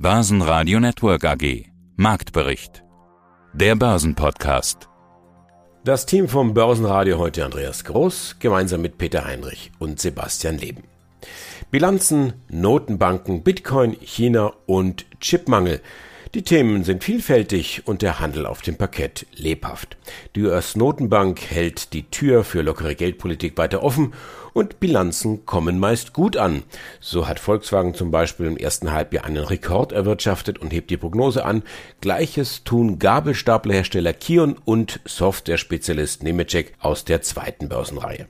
Börsenradio 0.00 0.78
Network 0.78 1.24
AG. 1.24 1.64
Marktbericht. 1.96 2.84
Der 3.52 3.74
Börsenpodcast. 3.74 4.88
Das 5.82 6.06
Team 6.06 6.28
vom 6.28 6.54
Börsenradio 6.54 7.18
heute 7.18 7.44
Andreas 7.44 7.82
Groß, 7.82 8.36
gemeinsam 8.38 8.80
mit 8.80 8.96
Peter 8.96 9.24
Heinrich 9.24 9.72
und 9.80 9.98
Sebastian 9.98 10.56
Leben. 10.56 10.84
Bilanzen, 11.72 12.34
Notenbanken, 12.48 13.42
Bitcoin, 13.42 13.96
China 14.00 14.52
und 14.66 15.04
Chipmangel. 15.20 15.80
Die 16.34 16.42
Themen 16.42 16.84
sind 16.84 17.04
vielfältig 17.04 17.82
und 17.86 18.02
der 18.02 18.20
Handel 18.20 18.44
auf 18.44 18.60
dem 18.60 18.76
Parkett 18.76 19.26
lebhaft. 19.34 19.96
Die 20.36 20.42
US-Notenbank 20.42 21.40
hält 21.40 21.94
die 21.94 22.02
Tür 22.10 22.44
für 22.44 22.60
lockere 22.60 22.94
Geldpolitik 22.94 23.56
weiter 23.56 23.82
offen 23.82 24.12
und 24.52 24.78
Bilanzen 24.78 25.46
kommen 25.46 25.78
meist 25.78 26.12
gut 26.12 26.36
an. 26.36 26.64
So 27.00 27.26
hat 27.26 27.40
Volkswagen 27.40 27.94
zum 27.94 28.10
Beispiel 28.10 28.44
im 28.44 28.58
ersten 28.58 28.92
Halbjahr 28.92 29.24
einen 29.24 29.42
Rekord 29.42 29.92
erwirtschaftet 29.92 30.58
und 30.58 30.70
hebt 30.70 30.90
die 30.90 30.98
Prognose 30.98 31.46
an. 31.46 31.62
Gleiches 32.02 32.62
tun 32.62 32.98
Gabelstaplerhersteller 32.98 34.12
Kion 34.12 34.58
und 34.66 35.00
Software-Spezialist 35.06 36.22
Nemetschek 36.24 36.74
aus 36.78 37.06
der 37.06 37.22
zweiten 37.22 37.70
Börsenreihe. 37.70 38.28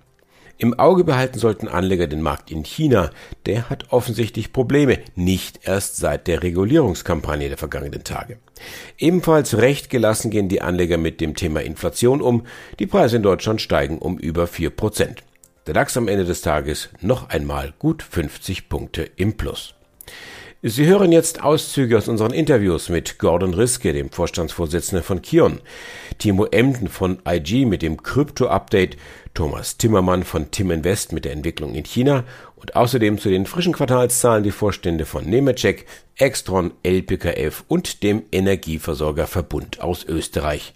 Im 0.61 0.77
Auge 0.77 1.05
behalten 1.05 1.39
sollten 1.39 1.69
Anleger 1.69 2.09
den 2.09 2.21
Markt 2.21 2.51
in 2.51 2.65
China. 2.65 3.11
Der 3.47 3.71
hat 3.71 3.93
offensichtlich 3.93 4.53
Probleme, 4.53 4.99
nicht 5.15 5.61
erst 5.63 5.99
seit 5.99 6.27
der 6.27 6.43
Regulierungskampagne 6.43 7.49
der 7.49 7.57
vergangenen 7.57 8.03
Tage. 8.03 8.39
Ebenfalls 8.99 9.57
recht 9.59 9.89
gelassen 9.89 10.33
gehen 10.33 10.49
die 10.49 10.61
Anleger 10.61 10.99
mit 10.99 11.21
dem 11.21 11.37
Thema 11.37 11.61
Inflation 11.63 12.21
um. 12.21 12.45
Die 12.81 12.89
Preise 12.89 13.17
in 13.17 13.23
Deutschland 13.23 13.63
steigen 13.63 13.99
um 13.99 14.19
über 14.19 14.49
vier 14.49 14.71
Prozent. 14.71 15.23
Der 15.69 15.75
DAX 15.75 15.97
am 15.97 16.09
Ende 16.09 16.25
des 16.25 16.41
Tages 16.41 16.89
noch 17.01 17.29
einmal 17.29 17.73
gut 17.79 18.03
50 18.03 18.69
Punkte 18.69 19.09
im 19.15 19.37
Plus. 19.37 19.75
Sie 20.61 20.87
hören 20.87 21.13
jetzt 21.13 21.45
Auszüge 21.45 21.97
aus 21.97 22.09
unseren 22.09 22.33
Interviews 22.33 22.89
mit 22.89 23.21
Gordon 23.21 23.55
Riske, 23.55 23.93
dem 23.93 24.11
Vorstandsvorsitzenden 24.11 25.05
von 25.05 25.23
Kion, 25.23 25.61
Timo 26.19 26.47
Emden 26.47 26.89
von 26.89 27.21
IG 27.25 27.65
mit 27.65 27.81
dem 27.81 28.03
Krypto-Update, 28.03 28.97
Thomas 29.35 29.77
Timmermann 29.77 30.25
von 30.25 30.51
Tim 30.51 30.73
Invest 30.73 31.13
mit 31.13 31.25
der 31.25 31.31
Entwicklung 31.31 31.77
in 31.77 31.85
China 31.85 32.25
und 32.57 32.75
außerdem 32.75 33.19
zu 33.19 33.29
den 33.29 33.47
frischen 33.47 33.73
Quartalszahlen 33.73 34.43
die 34.43 34.51
Vorstände 34.51 35.07
von 35.07 35.25
Nemetschek, 35.27 35.87
Extron, 36.17 36.73
LPKF 36.83 37.63
und 37.69 38.03
dem 38.03 38.25
Energieversorger 38.33 39.29
Verbund 39.29 39.81
aus 39.81 40.05
Österreich. 40.07 40.75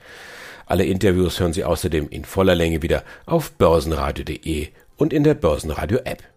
Alle 0.64 0.84
Interviews 0.84 1.41
hören 1.41 1.53
Sie 1.53 1.64
außerdem 1.64 2.08
in 2.08 2.25
voller 2.25 2.55
Länge 2.55 2.83
wieder 2.83 3.03
auf 3.27 3.50
börsenradio.de 3.50 4.69
und 4.97 5.12
in 5.12 5.25
der 5.25 5.34
Börsenradio 5.34 5.98
App. 6.05 6.31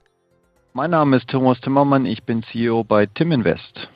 Mein 0.77 0.91
Name 0.91 1.15
ist 1.15 1.29
Thomas 1.29 1.61
Timmermann, 1.61 2.05
ich 2.05 2.23
bin 2.23 2.43
CEO 2.51 2.83
bei 2.83 3.05
Tim 3.05 3.31
Invest. 3.31 3.87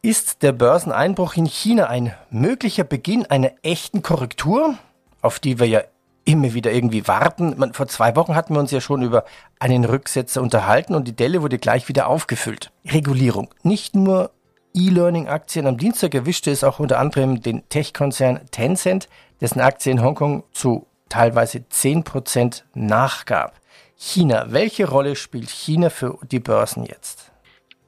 Ist 0.00 0.44
der 0.44 0.52
Börseneinbruch 0.52 1.34
in 1.34 1.46
China 1.46 1.88
ein 1.88 2.14
möglicher 2.30 2.84
Beginn 2.84 3.26
einer 3.26 3.50
echten 3.64 4.02
Korrektur, 4.02 4.78
auf 5.22 5.40
die 5.40 5.58
wir 5.58 5.66
ja 5.66 5.80
immer 6.24 6.54
wieder 6.54 6.70
irgendwie 6.70 7.08
warten? 7.08 7.54
Man, 7.56 7.72
vor 7.72 7.88
zwei 7.88 8.14
Wochen 8.14 8.36
hatten 8.36 8.54
wir 8.54 8.60
uns 8.60 8.70
ja 8.70 8.80
schon 8.80 9.02
über 9.02 9.24
einen 9.58 9.84
Rücksetzer 9.84 10.40
unterhalten 10.40 10.94
und 10.94 11.08
die 11.08 11.16
Delle 11.16 11.42
wurde 11.42 11.58
gleich 11.58 11.88
wieder 11.88 12.06
aufgefüllt. 12.06 12.70
Regulierung. 12.86 13.52
Nicht 13.64 13.96
nur 13.96 14.30
E-Learning-Aktien. 14.74 15.66
Am 15.66 15.76
Dienstag 15.76 16.14
erwischte 16.14 16.52
es 16.52 16.62
auch 16.62 16.78
unter 16.78 17.00
anderem 17.00 17.40
den 17.42 17.68
Tech-Konzern 17.68 18.42
Tencent, 18.52 19.08
dessen 19.40 19.58
Aktie 19.58 19.90
in 19.90 20.02
Hongkong 20.02 20.44
zu 20.52 20.86
teilweise 21.08 21.64
10% 21.68 22.62
nachgab. 22.74 23.60
China. 23.96 24.46
Welche 24.50 24.88
Rolle 24.88 25.16
spielt 25.16 25.48
China 25.48 25.90
für 25.90 26.18
die 26.30 26.40
Börsen 26.40 26.84
jetzt? 26.84 27.32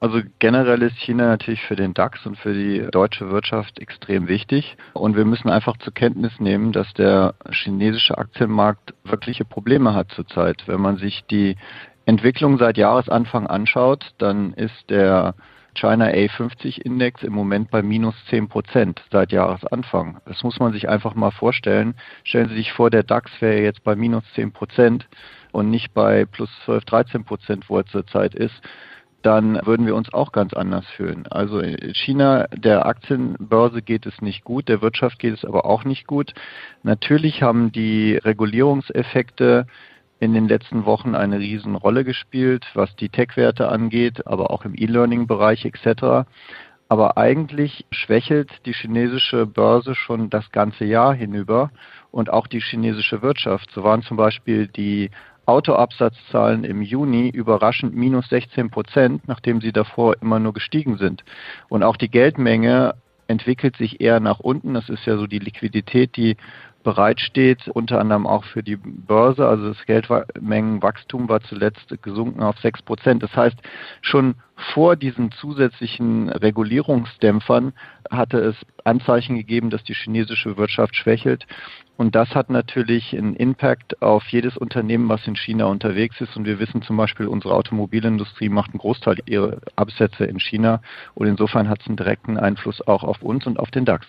Also 0.01 0.21
generell 0.39 0.83
ist 0.83 0.97
China 0.97 1.27
natürlich 1.27 1.63
für 1.63 1.75
den 1.75 1.93
DAX 1.93 2.25
und 2.25 2.39
für 2.39 2.55
die 2.55 2.87
deutsche 2.91 3.31
Wirtschaft 3.31 3.81
extrem 3.81 4.29
wichtig. 4.29 4.77
Und 4.95 5.17
wir 5.17 5.25
müssen 5.25 5.51
einfach 5.51 5.77
zur 5.79 5.93
Kenntnis 5.93 6.33
nehmen, 6.39 6.73
dass 6.73 6.93
der 6.95 7.35
chinesische 7.51 8.17
Aktienmarkt 8.17 8.95
wirkliche 9.05 9.45
Probleme 9.45 9.95
hat 9.95 10.13
zurzeit. 10.13 10.63
Wenn 10.67 10.81
man 10.81 10.99
sich 10.99 11.25
die 11.31 11.57
Entwicklung 12.07 12.59
seit 12.59 12.79
Jahresanfang 12.79 13.49
anschaut, 13.49 14.15
dann 14.19 14.55
ist 14.55 14.89
der 14.89 15.35
China 15.75 16.07
A50 16.07 16.81
Index 16.81 17.23
im 17.23 17.33
Moment 17.33 17.71
bei 17.71 17.83
minus 17.83 18.15
10 18.31 18.49
Prozent 18.49 19.03
seit 19.11 19.33
Jahresanfang. 19.33 20.21
Das 20.27 20.43
muss 20.43 20.59
man 20.59 20.73
sich 20.73 20.89
einfach 20.89 21.15
mal 21.15 21.33
vorstellen. 21.33 21.95
Stellen 22.25 22.49
Sie 22.49 22.57
sich 22.57 22.73
vor, 22.73 22.91
der 22.91 23.03
DAX 23.03 23.31
wäre 23.41 23.63
jetzt 23.63 23.85
bei 23.85 23.95
minus 23.95 24.25
10 24.35 24.53
Prozent 24.53 25.07
und 25.53 25.71
nicht 25.71 25.95
bei 25.95 26.25
plus 26.25 26.51
12, 26.65 26.85
13 26.85 27.25
Prozent, 27.25 27.69
wo 27.69 27.79
er 27.79 27.87
zurzeit 27.87 28.35
ist, 28.35 28.61
dann 29.23 29.61
würden 29.67 29.87
wir 29.87 29.97
uns 29.97 30.13
auch 30.13 30.33
ganz 30.33 30.53
anders 30.55 30.87
fühlen. 30.97 31.27
Also 31.27 31.61
in 31.61 31.95
China, 31.95 32.47
der 32.55 32.87
Aktienbörse 32.87 33.83
geht 33.83 34.07
es 34.07 34.21
nicht 34.23 34.45
gut, 34.45 34.69
der 34.69 34.81
Wirtschaft 34.81 35.19
geht 35.19 35.35
es 35.35 35.45
aber 35.45 35.65
auch 35.65 35.85
nicht 35.85 36.07
gut. 36.07 36.35
Natürlich 36.83 37.43
haben 37.43 37.73
die 37.73 38.17
Regulierungseffekte 38.17 39.67
in 40.21 40.35
den 40.35 40.49
letzten 40.49 40.85
Wochen 40.85 41.15
eine 41.15 41.39
Riesenrolle 41.39 42.05
gespielt, 42.05 42.67
was 42.75 42.95
die 42.97 43.09
Tech-Werte 43.09 43.69
angeht, 43.69 44.27
aber 44.27 44.51
auch 44.51 44.65
im 44.65 44.75
E-Learning-Bereich 44.77 45.65
etc. 45.65 46.29
Aber 46.89 47.19
eigentlich 47.19 47.87
schwächelt 47.91 48.51
die 48.67 48.73
chinesische 48.73 49.47
Börse 49.47 49.95
schon 49.95 50.31
das 50.31 50.51
ganze 50.53 50.85
Jahr 50.85 51.15
hinüber 51.15 51.71
und 52.11 52.31
auch 52.31 52.47
die 52.47 52.61
chinesische 52.61 53.21
Wirtschaft. 53.23 53.71
So 53.73 53.85
waren 53.85 54.03
zum 54.03 54.17
Beispiel 54.17 54.69
die 54.69 55.11
Autoabsatzzahlen 55.49 56.65
im 56.65 56.83
Juni 56.83 57.31
überraschend 57.31 57.97
minus 57.97 58.29
16 58.29 58.71
Prozent, 58.71 59.27
nachdem 59.27 59.61
sie 59.61 59.73
davor 59.73 60.17
immer 60.21 60.39
nur 60.39 60.53
gestiegen 60.53 60.99
sind. 60.99 61.25
Und 61.69 61.83
auch 61.83 61.97
die 61.97 62.11
Geldmenge 62.11 62.95
entwickelt 63.29 63.77
sich 63.77 64.01
eher 64.01 64.21
nach 64.21 64.41
unten. 64.41 64.75
Das 64.75 64.89
ist 64.89 65.07
ja 65.07 65.17
so 65.17 65.27
die 65.27 65.39
Liquidität, 65.39 66.17
die 66.17 66.37
bereitsteht, 66.89 67.69
unter 67.69 68.01
anderem 68.01 68.27
auch 68.27 68.45
für 68.45 68.63
die 68.63 68.77
Börse. 68.77 69.47
Also 69.47 69.69
das 69.69 69.85
Geldmengenwachstum 69.85 71.29
war 71.29 71.43
zuletzt 71.43 71.95
gesunken 72.01 72.43
auf 72.43 72.59
6 72.61 72.81
Prozent. 72.81 73.23
Das 73.23 73.37
heißt, 73.37 73.57
schon 74.01 74.37
vor 74.73 74.97
diesen 74.97 75.31
zusätzlichen 75.31 76.31
Regulierungsdämpfern 76.31 77.75
hatte 78.11 78.39
es 78.39 78.57
Anzeichen 78.85 79.37
gegeben, 79.37 79.69
dass 79.69 79.85
die 79.85 79.93
chinesische 79.93 80.57
Wirtschaft 80.57 80.97
schwächelt. 80.97 81.47
Und 81.99 82.15
das 82.15 82.35
hat 82.35 82.49
natürlich 82.49 83.15
einen 83.15 83.37
Impact 83.37 84.01
auf 84.01 84.27
jedes 84.29 84.57
Unternehmen, 84.57 85.11
was 85.11 85.27
in 85.27 85.37
China 85.37 85.67
unterwegs 85.67 86.19
ist. 86.23 86.39
Und 86.39 86.47
wir 86.47 86.59
wissen 86.59 86.81
zum 86.81 86.97
Beispiel, 86.97 87.27
unsere 87.27 87.53
Automobilindustrie 87.53 88.49
macht 88.49 88.71
einen 88.71 88.79
Großteil 88.79 89.19
ihrer 89.27 89.59
Absätze 89.77 90.25
in 90.25 90.41
China. 90.41 90.81
Und 91.15 91.27
insofern 91.27 91.69
hat 91.69 91.83
es 91.83 91.87
einen 91.87 91.99
direkten 91.99 92.39
Einfluss 92.39 92.81
auch 92.87 93.05
auf 93.05 93.21
uns 93.21 93.47
und 93.47 93.59
auf 93.59 93.71
den 93.71 93.85
DAX. 93.85 94.07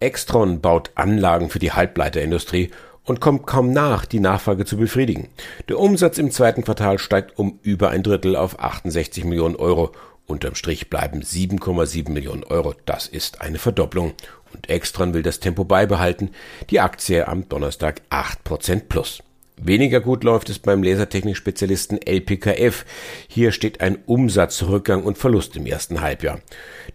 Extron 0.00 0.60
baut 0.60 0.90
Anlagen 0.94 1.50
für 1.50 1.58
die 1.58 1.72
Halbleiterindustrie 1.72 2.70
und 3.04 3.20
kommt 3.20 3.46
kaum 3.46 3.72
nach, 3.72 4.04
die 4.04 4.20
Nachfrage 4.20 4.64
zu 4.64 4.76
befriedigen. 4.76 5.28
Der 5.68 5.78
Umsatz 5.78 6.18
im 6.18 6.30
zweiten 6.30 6.62
Quartal 6.62 6.98
steigt 6.98 7.38
um 7.38 7.58
über 7.62 7.90
ein 7.90 8.02
Drittel 8.02 8.36
auf 8.36 8.60
68 8.60 9.24
Millionen 9.24 9.56
Euro. 9.56 9.92
Unterm 10.26 10.54
Strich 10.54 10.90
bleiben 10.90 11.22
7,7 11.22 12.10
Millionen 12.10 12.44
Euro. 12.44 12.74
Das 12.84 13.06
ist 13.06 13.40
eine 13.40 13.58
Verdopplung. 13.58 14.12
Und 14.52 14.68
Extron 14.68 15.14
will 15.14 15.22
das 15.22 15.40
Tempo 15.40 15.64
beibehalten. 15.64 16.30
Die 16.70 16.80
Aktie 16.80 17.26
am 17.26 17.48
Donnerstag 17.48 18.02
8% 18.10 18.82
plus. 18.88 19.22
Weniger 19.60 20.00
gut 20.00 20.24
läuft 20.24 20.50
es 20.50 20.58
beim 20.58 20.82
Lasertechnik-Spezialisten 20.82 21.98
LPKF. 22.00 22.84
Hier 23.28 23.52
steht 23.52 23.80
ein 23.80 23.98
Umsatzrückgang 24.06 25.02
und 25.02 25.18
Verlust 25.18 25.56
im 25.56 25.66
ersten 25.66 26.00
Halbjahr. 26.00 26.40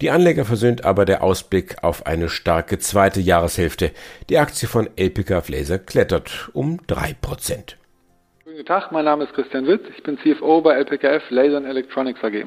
Die 0.01 0.09
Anleger 0.09 0.46
versöhnt 0.46 0.85
aber 0.85 1.06
der 1.06 1.23
Ausblick 1.23 1.84
auf 1.84 2.06
eine 2.06 2.29
starke 2.29 2.79
zweite 2.79 3.19
Jahreshälfte. 3.19 3.91
Die 4.29 4.38
Aktie 4.38 4.68
von 4.68 4.90
LPKF 4.96 5.50
Laser 5.50 5.78
klettert 5.78 6.50
um 6.53 6.79
drei 6.88 7.13
Prozent. 7.19 7.78
Guten 8.46 8.66
Tag, 8.66 8.91
mein 8.91 9.06
Name 9.06 9.25
ist 9.25 9.34
Christian 9.34 9.68
Witt. 9.68 9.81
Ich 9.96 10.03
bin 10.03 10.18
CFO 10.18 10.62
bei 10.62 10.75
LPKF 10.75 11.23
Laser 11.29 11.66
Electronics 11.66 12.23
AG 12.23 12.46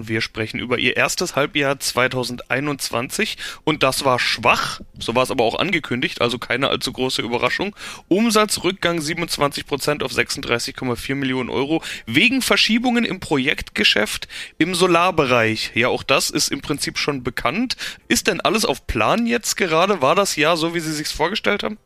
und 0.00 0.08
wir 0.08 0.22
sprechen 0.22 0.58
über 0.58 0.78
ihr 0.78 0.96
erstes 0.96 1.36
Halbjahr 1.36 1.78
2021 1.78 3.36
und 3.64 3.82
das 3.82 4.02
war 4.02 4.18
schwach, 4.18 4.80
so 4.98 5.14
war 5.14 5.22
es 5.24 5.30
aber 5.30 5.44
auch 5.44 5.58
angekündigt, 5.58 6.22
also 6.22 6.38
keine 6.38 6.68
allzu 6.68 6.90
große 6.90 7.20
Überraschung. 7.20 7.76
Umsatzrückgang 8.08 8.98
27% 8.98 10.02
auf 10.02 10.10
36,4 10.10 11.14
Millionen 11.14 11.50
Euro 11.50 11.82
wegen 12.06 12.40
Verschiebungen 12.40 13.04
im 13.04 13.20
Projektgeschäft 13.20 14.26
im 14.56 14.74
Solarbereich. 14.74 15.72
Ja, 15.74 15.88
auch 15.88 16.02
das 16.02 16.30
ist 16.30 16.50
im 16.50 16.62
Prinzip 16.62 16.96
schon 16.96 17.22
bekannt. 17.22 17.76
Ist 18.08 18.26
denn 18.26 18.40
alles 18.40 18.64
auf 18.64 18.86
Plan 18.86 19.26
jetzt 19.26 19.56
gerade? 19.56 20.00
War 20.00 20.14
das 20.14 20.36
Jahr 20.36 20.56
so, 20.56 20.74
wie 20.74 20.80
Sie 20.80 20.92
sich 20.92 21.08
vorgestellt 21.08 21.62
haben? 21.62 21.76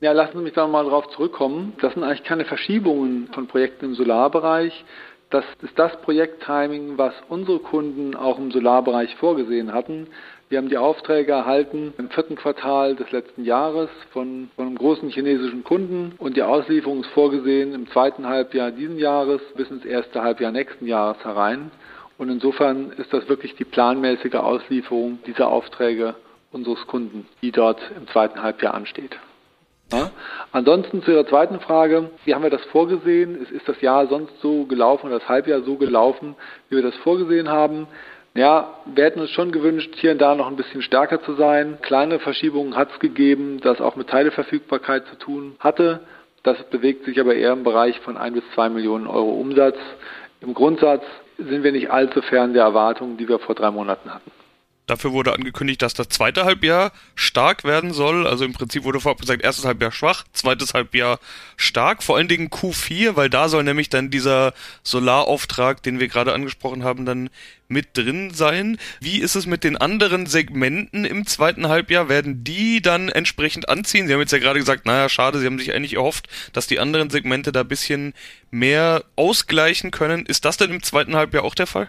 Ja, 0.00 0.12
lassen 0.12 0.38
Sie 0.38 0.44
mich 0.44 0.54
da 0.54 0.66
mal 0.66 0.84
drauf 0.84 1.10
zurückkommen. 1.10 1.74
Das 1.82 1.92
sind 1.92 2.04
eigentlich 2.04 2.24
keine 2.24 2.46
Verschiebungen 2.46 3.28
von 3.34 3.48
Projekten 3.48 3.84
im 3.84 3.94
Solarbereich. 3.94 4.72
Das 5.30 5.44
ist 5.62 5.78
das 5.78 5.96
Projekttiming, 6.02 6.98
was 6.98 7.14
unsere 7.28 7.60
Kunden 7.60 8.16
auch 8.16 8.36
im 8.38 8.50
Solarbereich 8.50 9.14
vorgesehen 9.14 9.72
hatten. 9.72 10.08
Wir 10.48 10.58
haben 10.58 10.68
die 10.68 10.76
Aufträge 10.76 11.30
erhalten 11.30 11.94
im 11.98 12.10
vierten 12.10 12.34
Quartal 12.34 12.96
des 12.96 13.12
letzten 13.12 13.44
Jahres 13.44 13.88
von, 14.12 14.50
von 14.56 14.66
einem 14.66 14.76
großen 14.76 15.08
chinesischen 15.08 15.62
Kunden 15.62 16.14
und 16.18 16.36
die 16.36 16.42
Auslieferung 16.42 17.02
ist 17.02 17.10
vorgesehen 17.10 17.74
im 17.74 17.88
zweiten 17.90 18.26
Halbjahr 18.26 18.72
diesen 18.72 18.98
Jahres 18.98 19.40
bis 19.54 19.70
ins 19.70 19.84
erste 19.84 20.20
Halbjahr 20.20 20.50
nächsten 20.50 20.88
Jahres 20.88 21.24
herein. 21.24 21.70
Und 22.18 22.28
insofern 22.28 22.90
ist 22.96 23.12
das 23.12 23.28
wirklich 23.28 23.54
die 23.54 23.64
planmäßige 23.64 24.34
Auslieferung 24.34 25.20
dieser 25.26 25.46
Aufträge 25.46 26.16
unseres 26.50 26.84
Kunden, 26.88 27.28
die 27.40 27.52
dort 27.52 27.80
im 27.96 28.08
zweiten 28.08 28.42
Halbjahr 28.42 28.74
ansteht. 28.74 29.16
Ja? 29.92 30.10
Ansonsten 30.52 31.02
zu 31.02 31.12
Ihrer 31.12 31.26
zweiten 31.26 31.60
Frage, 31.60 32.10
wie 32.24 32.34
haben 32.34 32.42
wir 32.42 32.50
das 32.50 32.64
vorgesehen? 32.66 33.46
Ist, 33.50 33.68
das 33.68 33.80
Jahr 33.80 34.06
sonst 34.08 34.40
so 34.40 34.64
gelaufen 34.64 35.06
oder 35.06 35.18
das 35.18 35.28
Halbjahr 35.28 35.62
so 35.62 35.76
gelaufen, 35.76 36.34
wie 36.68 36.76
wir 36.76 36.82
das 36.82 36.96
vorgesehen 36.96 37.48
haben? 37.48 37.86
Ja, 38.34 38.74
wir 38.86 39.04
hätten 39.04 39.20
uns 39.20 39.30
schon 39.30 39.50
gewünscht, 39.50 39.92
hier 39.96 40.12
und 40.12 40.18
da 40.18 40.34
noch 40.34 40.46
ein 40.46 40.56
bisschen 40.56 40.82
stärker 40.82 41.22
zu 41.22 41.34
sein. 41.34 41.78
Kleine 41.82 42.20
Verschiebungen 42.20 42.76
hat 42.76 42.92
es 42.92 43.00
gegeben, 43.00 43.60
das 43.60 43.80
auch 43.80 43.96
mit 43.96 44.08
Teileverfügbarkeit 44.08 45.06
zu 45.06 45.16
tun 45.16 45.56
hatte. 45.58 46.00
Das 46.42 46.56
bewegt 46.70 47.04
sich 47.04 47.20
aber 47.20 47.34
eher 47.34 47.52
im 47.52 47.64
Bereich 47.64 47.98
von 48.00 48.16
ein 48.16 48.34
bis 48.34 48.44
zwei 48.54 48.68
Millionen 48.68 49.08
Euro 49.08 49.30
Umsatz. 49.32 49.76
Im 50.40 50.54
Grundsatz 50.54 51.04
sind 51.38 51.64
wir 51.64 51.72
nicht 51.72 51.90
allzu 51.90 52.22
fern 52.22 52.54
der 52.54 52.62
Erwartungen, 52.62 53.16
die 53.16 53.28
wir 53.28 53.40
vor 53.40 53.54
drei 53.54 53.70
Monaten 53.70 54.14
hatten. 54.14 54.30
Dafür 54.90 55.12
wurde 55.12 55.32
angekündigt, 55.32 55.82
dass 55.82 55.94
das 55.94 56.08
zweite 56.08 56.44
Halbjahr 56.44 56.90
stark 57.14 57.62
werden 57.62 57.92
soll. 57.92 58.26
Also 58.26 58.44
im 58.44 58.52
Prinzip 58.52 58.82
wurde 58.82 58.98
vorab 58.98 59.20
gesagt, 59.20 59.40
erstes 59.40 59.64
Halbjahr 59.64 59.92
schwach, 59.92 60.24
zweites 60.32 60.74
Halbjahr 60.74 61.20
stark. 61.56 62.02
Vor 62.02 62.16
allen 62.16 62.26
Dingen 62.26 62.48
Q4, 62.48 63.14
weil 63.14 63.30
da 63.30 63.48
soll 63.48 63.62
nämlich 63.62 63.88
dann 63.88 64.10
dieser 64.10 64.52
Solarauftrag, 64.82 65.80
den 65.84 66.00
wir 66.00 66.08
gerade 66.08 66.32
angesprochen 66.32 66.82
haben, 66.82 67.06
dann 67.06 67.30
mit 67.68 67.96
drin 67.96 68.34
sein. 68.34 68.78
Wie 68.98 69.20
ist 69.20 69.36
es 69.36 69.46
mit 69.46 69.62
den 69.62 69.76
anderen 69.76 70.26
Segmenten 70.26 71.04
im 71.04 71.24
zweiten 71.24 71.68
Halbjahr? 71.68 72.08
Werden 72.08 72.42
die 72.42 72.82
dann 72.82 73.10
entsprechend 73.10 73.68
anziehen? 73.68 74.08
Sie 74.08 74.12
haben 74.12 74.20
jetzt 74.20 74.32
ja 74.32 74.38
gerade 74.38 74.58
gesagt, 74.58 74.86
naja, 74.86 75.08
schade, 75.08 75.38
Sie 75.38 75.46
haben 75.46 75.60
sich 75.60 75.72
eigentlich 75.72 75.94
erhofft, 75.94 76.26
dass 76.52 76.66
die 76.66 76.80
anderen 76.80 77.10
Segmente 77.10 77.52
da 77.52 77.62
bisschen 77.62 78.12
mehr 78.50 79.04
ausgleichen 79.14 79.92
können. 79.92 80.26
Ist 80.26 80.44
das 80.44 80.56
denn 80.56 80.72
im 80.72 80.82
zweiten 80.82 81.14
Halbjahr 81.14 81.44
auch 81.44 81.54
der 81.54 81.68
Fall? 81.68 81.88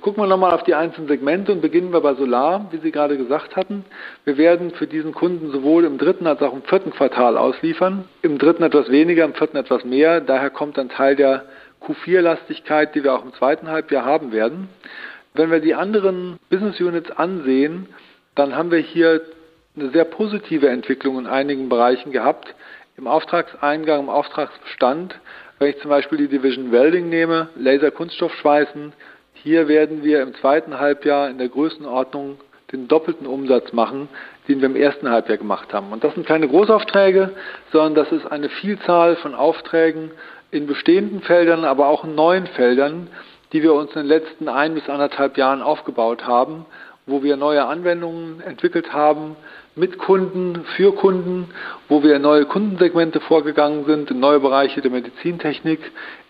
Gucken 0.00 0.22
wir 0.22 0.26
nochmal 0.26 0.54
auf 0.54 0.62
die 0.62 0.74
einzelnen 0.74 1.06
Segmente 1.06 1.52
und 1.52 1.60
beginnen 1.60 1.92
wir 1.92 2.00
bei 2.00 2.14
Solar, 2.14 2.66
wie 2.70 2.78
Sie 2.78 2.90
gerade 2.90 3.18
gesagt 3.18 3.56
hatten. 3.56 3.84
Wir 4.24 4.38
werden 4.38 4.70
für 4.70 4.86
diesen 4.86 5.12
Kunden 5.12 5.50
sowohl 5.50 5.84
im 5.84 5.98
dritten 5.98 6.26
als 6.26 6.40
auch 6.40 6.54
im 6.54 6.62
vierten 6.62 6.92
Quartal 6.92 7.36
ausliefern. 7.36 8.06
Im 8.22 8.38
dritten 8.38 8.62
etwas 8.62 8.90
weniger, 8.90 9.26
im 9.26 9.34
vierten 9.34 9.58
etwas 9.58 9.84
mehr. 9.84 10.22
Daher 10.22 10.48
kommt 10.48 10.78
ein 10.78 10.88
Teil 10.88 11.14
der 11.14 11.44
Q4-Lastigkeit, 11.82 12.94
die 12.94 13.04
wir 13.04 13.12
auch 13.12 13.22
im 13.22 13.34
zweiten 13.34 13.68
Halbjahr 13.68 14.06
haben 14.06 14.32
werden. 14.32 14.70
Wenn 15.34 15.50
wir 15.50 15.60
die 15.60 15.74
anderen 15.74 16.38
Business 16.48 16.80
Units 16.80 17.10
ansehen, 17.10 17.86
dann 18.34 18.56
haben 18.56 18.70
wir 18.70 18.78
hier 18.78 19.20
eine 19.76 19.90
sehr 19.90 20.04
positive 20.04 20.70
Entwicklung 20.70 21.18
in 21.18 21.26
einigen 21.26 21.68
Bereichen 21.68 22.12
gehabt. 22.12 22.54
Im 22.96 23.06
Auftragseingang, 23.06 24.00
im 24.00 24.08
Auftragsbestand, 24.08 25.20
wenn 25.58 25.68
ich 25.68 25.78
zum 25.80 25.90
Beispiel 25.90 26.16
die 26.16 26.28
Division 26.28 26.72
Welding 26.72 27.10
nehme, 27.10 27.50
Laser-Kunststoffschweißen, 27.56 28.94
hier 29.42 29.66
werden 29.66 30.04
wir 30.04 30.22
im 30.22 30.34
zweiten 30.34 30.78
Halbjahr 30.78 31.28
in 31.28 31.38
der 31.38 31.48
Größenordnung 31.48 32.38
den 32.70 32.88
doppelten 32.88 33.26
Umsatz 33.26 33.72
machen, 33.72 34.08
den 34.48 34.60
wir 34.60 34.66
im 34.66 34.76
ersten 34.76 35.10
Halbjahr 35.10 35.38
gemacht 35.38 35.72
haben. 35.74 35.92
Und 35.92 36.04
das 36.04 36.14
sind 36.14 36.26
keine 36.26 36.48
Großaufträge, 36.48 37.30
sondern 37.72 37.94
das 37.94 38.12
ist 38.12 38.30
eine 38.30 38.48
Vielzahl 38.48 39.16
von 39.16 39.34
Aufträgen 39.34 40.10
in 40.50 40.66
bestehenden 40.66 41.22
Feldern, 41.22 41.64
aber 41.64 41.88
auch 41.88 42.04
in 42.04 42.14
neuen 42.14 42.46
Feldern, 42.46 43.08
die 43.52 43.62
wir 43.62 43.74
uns 43.74 43.90
in 43.90 44.02
den 44.02 44.06
letzten 44.06 44.48
ein 44.48 44.74
bis 44.74 44.88
anderthalb 44.88 45.36
Jahren 45.36 45.60
aufgebaut 45.60 46.26
haben, 46.26 46.64
wo 47.06 47.22
wir 47.22 47.36
neue 47.36 47.64
Anwendungen 47.64 48.40
entwickelt 48.40 48.92
haben 48.92 49.36
mit 49.74 49.98
Kunden, 49.98 50.64
für 50.76 50.94
Kunden, 50.94 51.48
wo 51.88 52.02
wir 52.02 52.18
neue 52.18 52.44
Kundensegmente 52.44 53.20
vorgegangen 53.20 53.86
sind, 53.86 54.10
in 54.10 54.20
neue 54.20 54.40
Bereiche 54.40 54.80
der 54.80 54.90
Medizintechnik, 54.90 55.80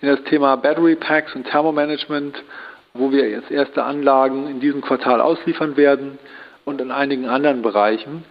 in 0.01 0.09
das 0.09 0.23
Thema 0.25 0.57
Battery 0.57 0.97
Packs 0.97 1.35
und 1.35 1.45
Thermomanagement 1.45 2.43
wo 2.95 3.11
wir 3.11 3.29
jetzt 3.29 3.51
erste 3.51 3.85
Anlagen 3.85 4.49
in 4.49 4.61
diesem 4.61 4.81
Quartal 4.81 5.21
ausliefern 5.21 5.77
werden 5.77 6.19
und 6.65 6.81
in 6.81 6.91
einigen 6.91 7.27
anderen 7.27 7.63
Bereichen. 7.63 8.25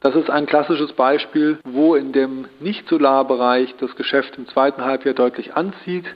Das 0.00 0.14
ist 0.14 0.30
ein 0.30 0.46
klassisches 0.46 0.92
Beispiel, 0.92 1.58
wo 1.64 1.94
in 1.94 2.12
dem 2.12 2.46
Nicht-Solar-Bereich 2.60 3.74
das 3.80 3.94
Geschäft 3.96 4.38
im 4.38 4.48
zweiten 4.48 4.82
Halbjahr 4.82 5.14
deutlich 5.14 5.54
anzieht 5.54 6.06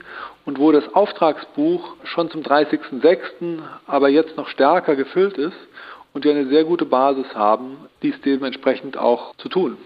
und 0.43 0.57
wo 0.57 0.71
das 0.71 0.91
Auftragsbuch 0.95 1.95
schon 2.03 2.31
zum 2.31 2.41
30.06., 2.41 3.59
aber 3.85 4.09
jetzt 4.09 4.37
noch 4.37 4.47
stärker 4.47 4.95
gefüllt 4.95 5.37
ist 5.37 5.57
und 6.13 6.23
wir 6.23 6.31
eine 6.31 6.47
sehr 6.47 6.63
gute 6.63 6.85
Basis 6.85 7.27
haben, 7.35 7.77
dies 8.01 8.19
dementsprechend 8.21 8.97
auch 8.97 9.35
zu 9.35 9.49
tun. 9.49 9.77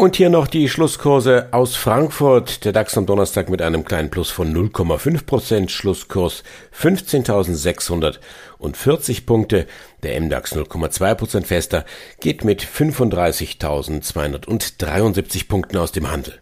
Und 0.00 0.16
hier 0.16 0.30
noch 0.30 0.46
die 0.46 0.70
Schlusskurse 0.70 1.48
aus 1.50 1.76
Frankfurt. 1.76 2.64
Der 2.64 2.72
DAX 2.72 2.96
am 2.96 3.04
Donnerstag 3.04 3.50
mit 3.50 3.60
einem 3.60 3.84
kleinen 3.84 4.08
Plus 4.08 4.30
von 4.30 4.50
0,5 4.50 5.26
Prozent. 5.26 5.70
Schlusskurs 5.70 6.42
15.640 6.74 9.26
Punkte. 9.26 9.66
Der 10.02 10.18
MDAX 10.18 10.56
0,2 10.56 11.14
Prozent 11.14 11.46
fester 11.46 11.84
geht 12.18 12.44
mit 12.44 12.62
35.273 12.62 15.46
Punkten 15.46 15.76
aus 15.76 15.92
dem 15.92 16.10
Handel. 16.10 16.40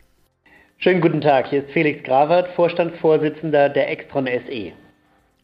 Schönen 0.77 1.01
guten 1.01 1.21
Tag. 1.21 1.49
Hier 1.49 1.65
ist 1.65 1.73
Felix 1.73 2.05
Gravert, 2.05 2.55
Vorstandsvorsitzender 2.55 3.71
der 3.71 3.91
Extron 3.91 4.27
SE. 4.27 4.71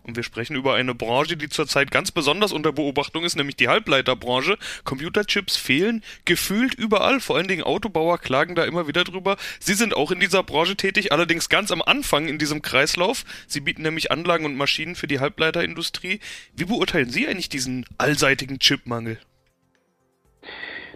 Und 0.04 0.16
wir 0.16 0.22
sprechen 0.22 0.54
über 0.54 0.74
eine 0.74 0.94
Branche, 0.94 1.36
die 1.36 1.48
zurzeit 1.48 1.90
ganz 1.90 2.10
besonders 2.10 2.52
unter 2.52 2.72
Beobachtung 2.72 3.24
ist, 3.24 3.36
nämlich 3.36 3.56
die 3.56 3.68
Halbleiterbranche. 3.68 4.58
Computerchips 4.84 5.56
fehlen 5.56 6.04
gefühlt 6.26 6.74
überall. 6.74 7.20
Vor 7.20 7.36
allen 7.36 7.48
Dingen 7.48 7.62
Autobauer 7.62 8.18
klagen 8.18 8.54
da 8.54 8.64
immer 8.64 8.86
wieder 8.86 9.04
drüber. 9.04 9.36
Sie 9.60 9.74
sind 9.74 9.96
auch 9.96 10.10
in 10.10 10.20
dieser 10.20 10.42
Branche 10.42 10.76
tätig, 10.76 11.10
allerdings 11.10 11.48
ganz 11.48 11.72
am 11.72 11.80
Anfang 11.80 12.28
in 12.28 12.38
diesem 12.38 12.60
Kreislauf. 12.60 13.24
Sie 13.46 13.60
bieten 13.60 13.82
nämlich 13.82 14.10
Anlagen 14.10 14.44
und 14.44 14.56
Maschinen 14.56 14.94
für 14.94 15.06
die 15.06 15.20
Halbleiterindustrie. 15.20 16.20
Wie 16.54 16.64
beurteilen 16.64 17.08
Sie 17.08 17.26
eigentlich 17.26 17.48
diesen 17.48 17.86
allseitigen 17.96 18.58
Chipmangel? 18.58 19.18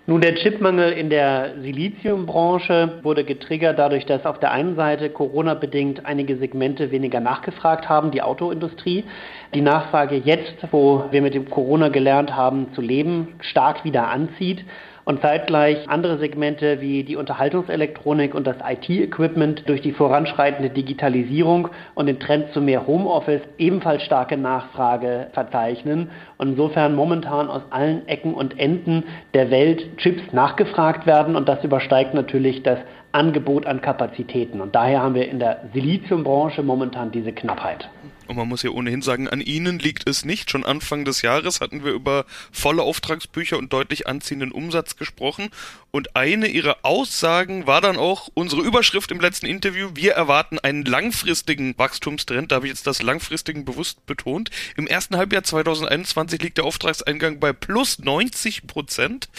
Nun, 0.08 0.22
der 0.22 0.37
Chipmangel 0.37 0.93
in 0.93 1.10
der 1.10 1.50
Siliziumbranche 1.60 3.00
wurde 3.02 3.25
getriggert 3.25 3.78
dadurch, 3.78 4.06
dass 4.06 4.25
auf 4.25 4.40
der 4.40 4.52
einen 4.52 4.75
Seite 4.75 5.10
Corona-bedingt 5.10 6.06
einige 6.06 6.38
Segmente 6.38 6.90
weniger 6.90 7.20
nachgefragt 7.20 7.90
haben, 7.90 8.10
die 8.10 8.22
Autoindustrie. 8.22 9.05
Die 9.52 9.60
Nachfrage 9.60 10.16
jetzt, 10.16 10.55
wo 10.70 11.05
wir 11.10 11.20
mit 11.20 11.34
dem 11.34 11.50
Corona 11.50 11.90
gelernt 11.90 12.34
haben 12.34 12.72
zu 12.72 12.81
leben, 12.81 13.34
stark 13.40 13.84
wieder 13.84 14.08
anzieht 14.08 14.64
und 15.08 15.22
zeitgleich 15.22 15.88
andere 15.88 16.19
Segmente 16.19 16.82
wie 16.82 17.02
die 17.02 17.16
Unterhaltungselektronik 17.16 18.34
und 18.34 18.46
das 18.46 18.56
IT-Equipment 18.62 19.66
durch 19.66 19.81
die 19.81 19.93
voranschreitende 19.93 20.69
Digitalisierung 20.69 21.69
und 21.94 22.05
den 22.05 22.20
Trend 22.20 22.52
zu 22.52 22.60
mehr 22.60 22.87
Homeoffice 22.87 23.40
ebenfalls 23.56 24.02
starke 24.02 24.37
Nachfrage 24.37 25.28
verzeichnen 25.32 26.10
und 26.37 26.50
insofern 26.50 26.94
momentan 26.94 27.49
aus 27.49 27.62
allen 27.70 28.06
Ecken 28.06 28.34
und 28.34 28.60
Enden 28.60 29.05
der 29.32 29.50
Welt 29.50 29.96
Chips 29.96 30.31
nachgefragt 30.32 31.06
werden 31.06 31.36
und 31.36 31.48
das 31.48 31.65
übersteigt 31.65 32.12
natürlich 32.12 32.62
das 32.62 32.79
Angebot 33.10 33.65
an 33.65 33.81
Kapazitäten. 33.81 34.60
Und 34.60 34.74
daher 34.74 35.00
haben 35.00 35.15
wir 35.15 35.27
in 35.31 35.38
der 35.38 35.70
Siliziumbranche 35.72 36.62
momentan 36.62 37.12
diese 37.12 37.32
Knappheit. 37.32 37.88
Und 38.29 38.37
man 38.37 38.49
muss 38.49 38.63
ja 38.63 38.70
ohnehin 38.70 39.03
sagen, 39.03 39.29
an 39.29 39.41
Ihnen 39.41 39.79
liegt 39.79 40.08
es 40.08 40.25
nicht. 40.25 40.51
Schon 40.51 40.65
Anfang 40.65 41.05
des 41.05 41.23
Jahres 41.23 41.61
hatten 41.61 41.85
wir 41.85 41.93
über 41.93 42.27
volle 42.53 42.82
Auftragsbücher 42.82 43.58
und 43.58 43.73
deutlich 43.73 44.06
anziehenden 44.06 44.53
Umsatz 44.53 44.97
gesprochen. 44.97 45.51
Und 45.91 46.15
eine 46.15 46.49
Ihrer 46.49 46.77
Aussagen 46.82 47.67
war 47.67 47.81
dann 47.81 47.97
auch 47.97 48.29
unsere 48.35 48.61
Überschrift 48.61 49.11
im 49.11 49.20
letzten 49.20 49.47
Interview. 49.47 49.91
Wir 49.94 50.13
erwarten 50.13 50.58
einen 50.58 50.85
langfristigen 50.85 51.77
Wachstumstrend. 51.79 52.53
Da 52.53 52.56
habe 52.56 52.67
ich 52.67 52.73
jetzt 52.73 52.87
das 52.87 53.01
langfristigen 53.01 53.65
bewusst 53.65 54.05
betont. 54.05 54.51
Im 54.77 54.87
ersten 54.87 55.17
Halbjahr 55.17 55.44
2021 55.44 56.43
liegt 56.43 56.58
der 56.58 56.65
Auftragseingang 56.65 57.41
bei 57.41 57.55
plus 57.55 57.99
90 58.01 58.67
Prozent. 58.67 59.31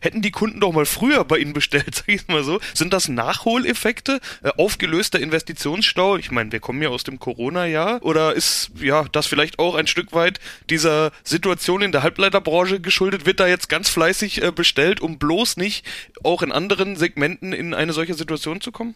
Hätten 0.00 0.22
die 0.22 0.30
Kunden 0.30 0.60
doch 0.60 0.70
mal 0.70 0.86
früher 0.86 1.24
bei 1.24 1.38
Ihnen 1.38 1.52
bestellt, 1.52 1.94
sage 1.96 2.12
ich 2.12 2.28
mal 2.28 2.44
so. 2.44 2.60
Sind 2.72 2.92
das 2.92 3.08
Nachholeffekte? 3.08 4.20
Äh, 4.44 4.50
aufgelöster 4.56 5.18
Investitionsstau? 5.18 6.16
Ich 6.18 6.30
meine, 6.30 6.52
wir 6.52 6.60
kommen 6.60 6.80
ja 6.80 6.90
aus 6.90 7.02
dem 7.02 7.18
Corona-Jahr. 7.18 8.04
Oder 8.04 8.35
ist 8.36 8.70
ja 8.80 9.04
das 9.10 9.26
vielleicht 9.26 9.58
auch 9.58 9.74
ein 9.74 9.86
Stück 9.86 10.12
weit 10.12 10.38
dieser 10.70 11.10
Situation 11.24 11.82
in 11.82 11.92
der 11.92 12.02
Halbleiterbranche 12.02 12.80
geschuldet? 12.80 13.26
Wird 13.26 13.40
da 13.40 13.46
jetzt 13.46 13.68
ganz 13.68 13.88
fleißig 13.88 14.42
äh, 14.42 14.52
bestellt, 14.52 15.00
um 15.00 15.18
bloß 15.18 15.56
nicht 15.56 15.84
auch 16.22 16.42
in 16.42 16.52
anderen 16.52 16.96
Segmenten 16.96 17.52
in 17.52 17.74
eine 17.74 17.92
solche 17.92 18.14
Situation 18.14 18.60
zu 18.60 18.70
kommen? 18.72 18.94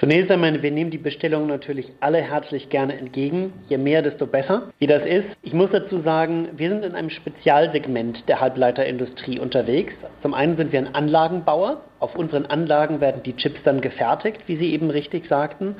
Zunächst 0.00 0.30
einmal, 0.30 0.62
wir 0.62 0.70
nehmen 0.70 0.92
die 0.92 0.98
Bestellungen 0.98 1.48
natürlich 1.48 1.90
alle 1.98 2.22
herzlich 2.22 2.68
gerne 2.68 2.96
entgegen. 2.96 3.52
Je 3.68 3.78
mehr, 3.78 4.00
desto 4.00 4.28
besser. 4.28 4.70
Wie 4.78 4.86
das 4.86 5.04
ist, 5.04 5.26
ich 5.42 5.52
muss 5.52 5.70
dazu 5.72 6.02
sagen, 6.02 6.50
wir 6.56 6.68
sind 6.68 6.84
in 6.84 6.94
einem 6.94 7.10
Spezialsegment 7.10 8.28
der 8.28 8.40
Halbleiterindustrie 8.40 9.40
unterwegs. 9.40 9.92
Zum 10.22 10.34
einen 10.34 10.56
sind 10.56 10.70
wir 10.70 10.78
ein 10.78 10.94
Anlagenbauer. 10.94 11.82
Auf 11.98 12.14
unseren 12.14 12.46
Anlagen 12.46 13.00
werden 13.00 13.24
die 13.24 13.34
Chips 13.34 13.58
dann 13.64 13.80
gefertigt, 13.80 14.42
wie 14.46 14.56
Sie 14.56 14.72
eben 14.72 14.88
richtig 14.90 15.26
sagten. 15.26 15.74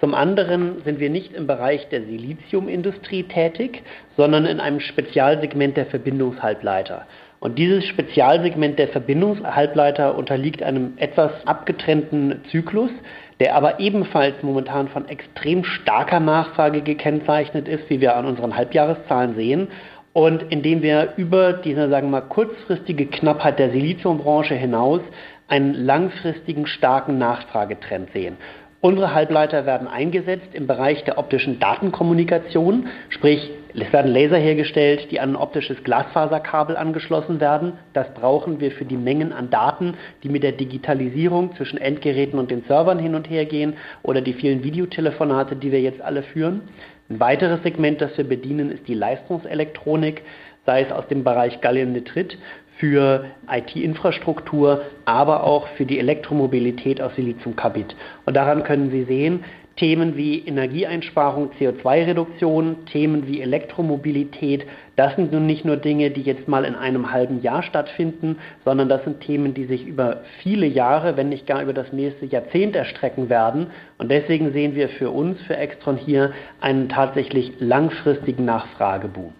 Zum 0.00 0.14
anderen 0.14 0.82
sind 0.84 0.98
wir 0.98 1.10
nicht 1.10 1.34
im 1.34 1.46
Bereich 1.46 1.88
der 1.90 2.02
Siliziumindustrie 2.02 3.24
tätig, 3.24 3.82
sondern 4.16 4.46
in 4.46 4.58
einem 4.58 4.80
Spezialsegment 4.80 5.76
der 5.76 5.86
Verbindungshalbleiter. 5.86 7.06
Und 7.38 7.58
dieses 7.58 7.86
Spezialsegment 7.86 8.78
der 8.78 8.88
Verbindungshalbleiter 8.88 10.16
unterliegt 10.16 10.62
einem 10.62 10.94
etwas 10.96 11.32
abgetrennten 11.46 12.42
Zyklus, 12.50 12.90
der 13.40 13.54
aber 13.54 13.80
ebenfalls 13.80 14.42
momentan 14.42 14.88
von 14.88 15.08
extrem 15.08 15.64
starker 15.64 16.20
Nachfrage 16.20 16.80
gekennzeichnet 16.80 17.68
ist, 17.68 17.88
wie 17.88 18.00
wir 18.00 18.16
an 18.16 18.26
unseren 18.26 18.56
Halbjahreszahlen 18.56 19.34
sehen. 19.34 19.68
Und 20.12 20.44
indem 20.50 20.82
wir 20.82 21.14
über 21.16 21.52
diese, 21.52 21.88
sagen 21.88 22.08
wir 22.08 22.20
mal, 22.20 22.28
kurzfristige 22.28 23.06
Knappheit 23.06 23.58
der 23.58 23.70
Siliziumbranche 23.70 24.54
hinaus 24.54 25.00
einen 25.50 25.74
langfristigen 25.74 26.66
starken 26.66 27.18
Nachfragetrend 27.18 28.12
sehen. 28.12 28.36
Unsere 28.82 29.14
Halbleiter 29.14 29.66
werden 29.66 29.88
eingesetzt 29.88 30.54
im 30.54 30.66
Bereich 30.66 31.04
der 31.04 31.18
optischen 31.18 31.58
Datenkommunikation, 31.58 32.88
sprich 33.10 33.50
es 33.74 33.92
werden 33.92 34.10
Laser 34.10 34.38
hergestellt, 34.38 35.10
die 35.10 35.20
an 35.20 35.30
ein 35.30 35.36
optisches 35.36 35.84
Glasfaserkabel 35.84 36.76
angeschlossen 36.76 37.40
werden. 37.40 37.74
Das 37.92 38.12
brauchen 38.14 38.58
wir 38.58 38.72
für 38.72 38.84
die 38.84 38.96
Mengen 38.96 39.32
an 39.32 39.50
Daten, 39.50 39.94
die 40.22 40.28
mit 40.28 40.42
der 40.42 40.52
Digitalisierung 40.52 41.54
zwischen 41.56 41.78
Endgeräten 41.78 42.38
und 42.38 42.50
den 42.50 42.64
Servern 42.64 42.98
hin 42.98 43.14
und 43.14 43.30
her 43.30 43.44
gehen 43.44 43.74
oder 44.02 44.22
die 44.22 44.32
vielen 44.32 44.64
Videotelefonate, 44.64 45.56
die 45.56 45.70
wir 45.70 45.80
jetzt 45.80 46.00
alle 46.00 46.22
führen. 46.22 46.62
Ein 47.08 47.20
weiteres 47.20 47.62
Segment, 47.62 48.00
das 48.00 48.16
wir 48.16 48.24
bedienen, 48.24 48.72
ist 48.72 48.88
die 48.88 48.94
Leistungselektronik, 48.94 50.22
sei 50.66 50.82
es 50.82 50.92
aus 50.92 51.06
dem 51.08 51.22
Bereich 51.22 51.60
Galliumnitrid 51.60 52.38
für 52.80 53.26
IT-Infrastruktur, 53.48 54.82
aber 55.04 55.44
auch 55.44 55.68
für 55.76 55.84
die 55.84 55.98
Elektromobilität 55.98 57.00
aus 57.00 57.14
Siliziumkarbid. 57.14 57.94
Und 58.24 58.34
daran 58.34 58.64
können 58.64 58.90
Sie 58.90 59.04
sehen, 59.04 59.44
Themen 59.76 60.16
wie 60.16 60.40
Energieeinsparung, 60.40 61.52
CO2-Reduktion, 61.58 62.84
Themen 62.86 63.26
wie 63.26 63.40
Elektromobilität, 63.40 64.66
das 64.96 65.14
sind 65.16 65.32
nun 65.32 65.46
nicht 65.46 65.64
nur 65.64 65.76
Dinge, 65.76 66.10
die 66.10 66.22
jetzt 66.22 66.48
mal 66.48 66.64
in 66.64 66.74
einem 66.74 67.12
halben 67.12 67.40
Jahr 67.40 67.62
stattfinden, 67.62 68.38
sondern 68.64 68.88
das 68.88 69.04
sind 69.04 69.20
Themen, 69.20 69.54
die 69.54 69.64
sich 69.64 69.86
über 69.86 70.22
viele 70.42 70.66
Jahre, 70.66 71.16
wenn 71.16 71.28
nicht 71.28 71.46
gar 71.46 71.62
über 71.62 71.72
das 71.72 71.92
nächste 71.92 72.26
Jahrzehnt 72.26 72.76
erstrecken 72.76 73.28
werden. 73.30 73.68
Und 73.96 74.10
deswegen 74.10 74.52
sehen 74.52 74.74
wir 74.74 74.88
für 74.90 75.10
uns, 75.10 75.40
für 75.42 75.56
Extron 75.56 75.96
hier, 75.96 76.32
einen 76.60 76.88
tatsächlich 76.88 77.52
langfristigen 77.60 78.44
Nachfrageboom. 78.44 79.32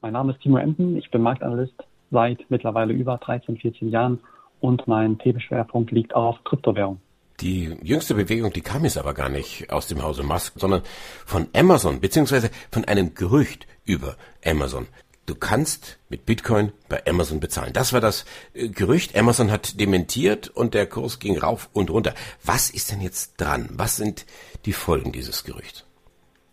Mein 0.00 0.12
Name 0.12 0.32
ist 0.32 0.40
Timo 0.40 0.58
Emden, 0.58 0.96
ich 0.96 1.10
bin 1.10 1.22
Marktanalyst 1.22 1.74
seit 2.14 2.46
mittlerweile 2.48 2.94
über 2.94 3.18
13, 3.18 3.58
14 3.58 3.90
Jahren 3.90 4.20
und 4.60 4.88
mein 4.88 5.18
Themenschwerpunkt 5.18 5.90
liegt 5.90 6.14
auf 6.14 6.42
Kryptowährung. 6.44 7.00
Die 7.40 7.76
jüngste 7.82 8.14
Bewegung, 8.14 8.52
die 8.52 8.60
kam 8.60 8.84
jetzt 8.84 8.96
aber 8.96 9.12
gar 9.12 9.28
nicht 9.28 9.70
aus 9.70 9.88
dem 9.88 10.02
Hause 10.02 10.22
Musk, 10.22 10.54
sondern 10.56 10.82
von 11.26 11.48
Amazon, 11.54 12.00
beziehungsweise 12.00 12.48
von 12.70 12.84
einem 12.84 13.14
Gerücht 13.14 13.66
über 13.84 14.16
Amazon. 14.46 14.86
Du 15.26 15.34
kannst 15.34 15.98
mit 16.08 16.26
Bitcoin 16.26 16.72
bei 16.88 17.02
Amazon 17.06 17.40
bezahlen. 17.40 17.72
Das 17.72 17.92
war 17.92 18.00
das 18.00 18.24
äh, 18.52 18.68
Gerücht. 18.68 19.18
Amazon 19.18 19.50
hat 19.50 19.80
dementiert 19.80 20.48
und 20.48 20.74
der 20.74 20.86
Kurs 20.86 21.18
ging 21.18 21.38
rauf 21.38 21.70
und 21.72 21.90
runter. 21.90 22.12
Was 22.44 22.70
ist 22.70 22.92
denn 22.92 23.00
jetzt 23.00 23.40
dran? 23.40 23.68
Was 23.72 23.96
sind 23.96 24.26
die 24.66 24.74
Folgen 24.74 25.12
dieses 25.12 25.44
Gerüchts? 25.44 25.86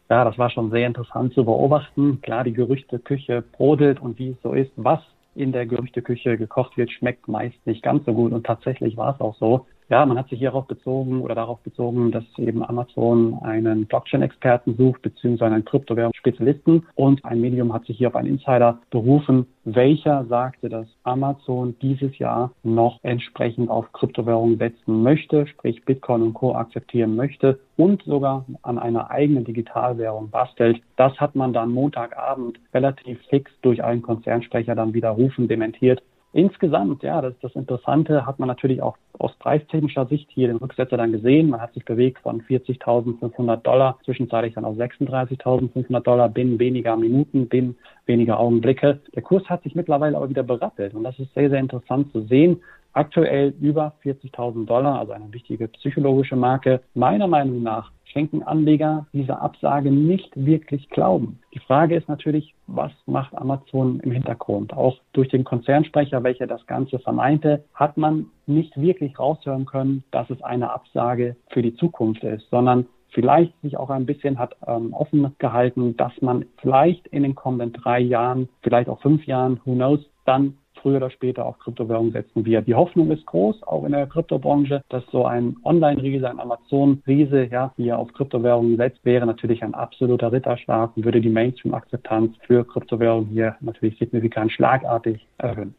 Ja, 0.09 0.25
das 0.25 0.37
war 0.37 0.49
schon 0.49 0.71
sehr 0.71 0.87
interessant 0.87 1.33
zu 1.33 1.45
beobachten. 1.45 2.21
Klar, 2.21 2.43
die 2.43 2.53
Gerüchteküche 2.53 3.41
brodelt 3.41 4.01
und 4.01 4.17
wie 4.19 4.31
es 4.31 4.41
so 4.41 4.53
ist, 4.53 4.71
was 4.75 4.99
in 5.35 5.51
der 5.51 5.65
Gerüchteküche 5.65 6.37
gekocht 6.37 6.77
wird, 6.77 6.91
schmeckt 6.91 7.27
meist 7.27 7.65
nicht 7.65 7.83
ganz 7.83 8.05
so 8.05 8.13
gut. 8.13 8.33
Und 8.33 8.45
tatsächlich 8.45 8.97
war 8.97 9.15
es 9.15 9.21
auch 9.21 9.35
so. 9.37 9.67
Ja, 9.91 10.05
man 10.05 10.17
hat 10.17 10.29
sich 10.29 10.39
hierauf 10.39 10.67
bezogen 10.67 11.19
oder 11.19 11.35
darauf 11.35 11.59
bezogen, 11.59 12.13
dass 12.13 12.23
eben 12.37 12.63
Amazon 12.63 13.37
einen 13.41 13.87
Blockchain-Experten 13.87 14.77
sucht, 14.77 15.01
beziehungsweise 15.01 15.53
einen 15.53 15.65
Kryptowährungsspezialisten. 15.65 16.87
Und 16.95 17.25
ein 17.25 17.41
Medium 17.41 17.73
hat 17.73 17.83
sich 17.83 17.97
hier 17.97 18.07
auf 18.07 18.15
einen 18.15 18.29
Insider 18.29 18.79
berufen, 18.89 19.47
welcher 19.65 20.23
sagte, 20.29 20.69
dass 20.69 20.87
Amazon 21.03 21.75
dieses 21.81 22.17
Jahr 22.19 22.53
noch 22.63 22.99
entsprechend 23.03 23.69
auf 23.69 23.91
Kryptowährungen 23.91 24.57
setzen 24.57 25.03
möchte, 25.03 25.45
sprich 25.47 25.83
Bitcoin 25.83 26.21
und 26.21 26.35
Co. 26.35 26.55
akzeptieren 26.55 27.17
möchte 27.17 27.59
und 27.75 28.01
sogar 28.03 28.45
an 28.61 28.79
einer 28.79 29.11
eigenen 29.11 29.43
Digitalwährung 29.43 30.29
bastelt. 30.29 30.81
Das 30.95 31.19
hat 31.19 31.35
man 31.35 31.51
dann 31.51 31.69
Montagabend 31.69 32.61
relativ 32.73 33.19
fix 33.29 33.51
durch 33.61 33.83
einen 33.83 34.01
Konzernsprecher 34.01 34.73
dann 34.73 34.93
widerrufen, 34.93 35.49
dementiert 35.49 36.01
Insgesamt, 36.33 37.03
ja, 37.03 37.21
das, 37.21 37.33
das 37.41 37.53
Interessante 37.55 38.25
hat 38.25 38.39
man 38.39 38.47
natürlich 38.47 38.81
auch 38.81 38.95
aus 39.19 39.33
preistechnischer 39.35 40.05
Sicht 40.05 40.29
hier 40.31 40.47
den 40.47 40.57
Rücksetzer 40.57 40.95
dann 40.95 41.11
gesehen. 41.11 41.49
Man 41.49 41.59
hat 41.59 41.73
sich 41.73 41.83
bewegt 41.83 42.19
von 42.19 42.41
40.500 42.41 43.57
Dollar, 43.57 43.97
zwischenzeitlich 44.05 44.53
dann 44.53 44.63
auf 44.63 44.77
36.500 44.77 45.99
Dollar 45.99 46.29
binnen 46.29 46.57
weniger 46.57 46.95
Minuten, 46.95 47.49
binnen 47.49 47.75
weniger 48.05 48.39
Augenblicke. 48.39 49.01
Der 49.13 49.21
Kurs 49.21 49.43
hat 49.49 49.63
sich 49.63 49.75
mittlerweile 49.75 50.15
aber 50.15 50.29
wieder 50.29 50.43
berappelt 50.43 50.93
und 50.93 51.03
das 51.03 51.19
ist 51.19 51.33
sehr, 51.33 51.49
sehr 51.49 51.59
interessant 51.59 52.11
zu 52.13 52.21
sehen. 52.21 52.61
Aktuell 52.93 53.53
über 53.59 53.93
40.000 54.03 54.65
Dollar, 54.65 54.99
also 54.99 55.11
eine 55.11 55.31
wichtige 55.33 55.67
psychologische 55.67 56.35
Marke. 56.35 56.81
Meiner 56.93 57.27
Meinung 57.27 57.61
nach 57.61 57.91
schenken 58.11 58.43
Anleger 58.43 59.07
dieser 59.13 59.41
Absage 59.41 59.91
nicht 59.91 60.29
wirklich 60.35 60.89
Glauben. 60.89 61.39
Die 61.53 61.59
Frage 61.59 61.95
ist 61.95 62.07
natürlich, 62.07 62.53
was 62.67 62.91
macht 63.05 63.35
Amazon 63.35 63.99
im 64.01 64.11
Hintergrund? 64.11 64.73
Auch 64.73 64.97
durch 65.13 65.29
den 65.29 65.43
Konzernsprecher, 65.43 66.23
welcher 66.23 66.47
das 66.47 66.65
Ganze 66.67 66.99
vermeinte, 66.99 67.63
hat 67.73 67.97
man 67.97 68.27
nicht 68.45 68.79
wirklich 68.79 69.17
raushören 69.17 69.65
können, 69.65 70.03
dass 70.11 70.29
es 70.29 70.41
eine 70.41 70.71
Absage 70.71 71.35
für 71.49 71.61
die 71.61 71.75
Zukunft 71.75 72.23
ist, 72.23 72.49
sondern 72.49 72.87
vielleicht 73.11 73.53
sich 73.61 73.77
auch 73.77 73.89
ein 73.89 74.05
bisschen 74.05 74.39
hat 74.39 74.55
ähm, 74.67 74.93
offen 74.93 75.35
gehalten, 75.37 75.97
dass 75.97 76.13
man 76.21 76.45
vielleicht 76.61 77.07
in 77.07 77.23
den 77.23 77.35
kommenden 77.35 77.73
drei 77.73 77.99
Jahren, 77.99 78.49
vielleicht 78.61 78.89
auch 78.89 79.01
fünf 79.01 79.25
Jahren, 79.25 79.59
who 79.65 79.73
knows, 79.73 79.99
dann 80.25 80.57
früher 80.81 80.97
oder 80.97 81.09
später 81.09 81.45
auf 81.45 81.59
Kryptowährungen 81.59 82.11
setzen 82.11 82.45
wird. 82.45 82.67
Die 82.67 82.75
Hoffnung 82.75 83.11
ist 83.11 83.25
groß, 83.25 83.63
auch 83.63 83.85
in 83.85 83.91
der 83.91 84.07
Kryptobranche, 84.07 84.83
dass 84.89 85.03
so 85.11 85.25
ein 85.25 85.55
Online-Riese, 85.63 86.29
ein 86.29 86.39
Amazon-Riese, 86.39 87.45
ja, 87.51 87.73
hier 87.77 87.97
auf 87.97 88.13
Kryptowährungen 88.13 88.77
setzt, 88.77 89.03
wäre 89.05 89.25
natürlich 89.25 89.63
ein 89.63 89.73
absoluter 89.73 90.31
Ritterschlag 90.31 90.95
und 90.95 91.05
würde 91.05 91.21
die 91.21 91.29
Mainstream-Akzeptanz 91.29 92.35
für 92.45 92.65
Kryptowährungen 92.65 93.29
hier 93.29 93.55
natürlich 93.61 93.97
signifikant 93.97 94.51
schlagartig 94.51 95.25
erhöhen. 95.37 95.75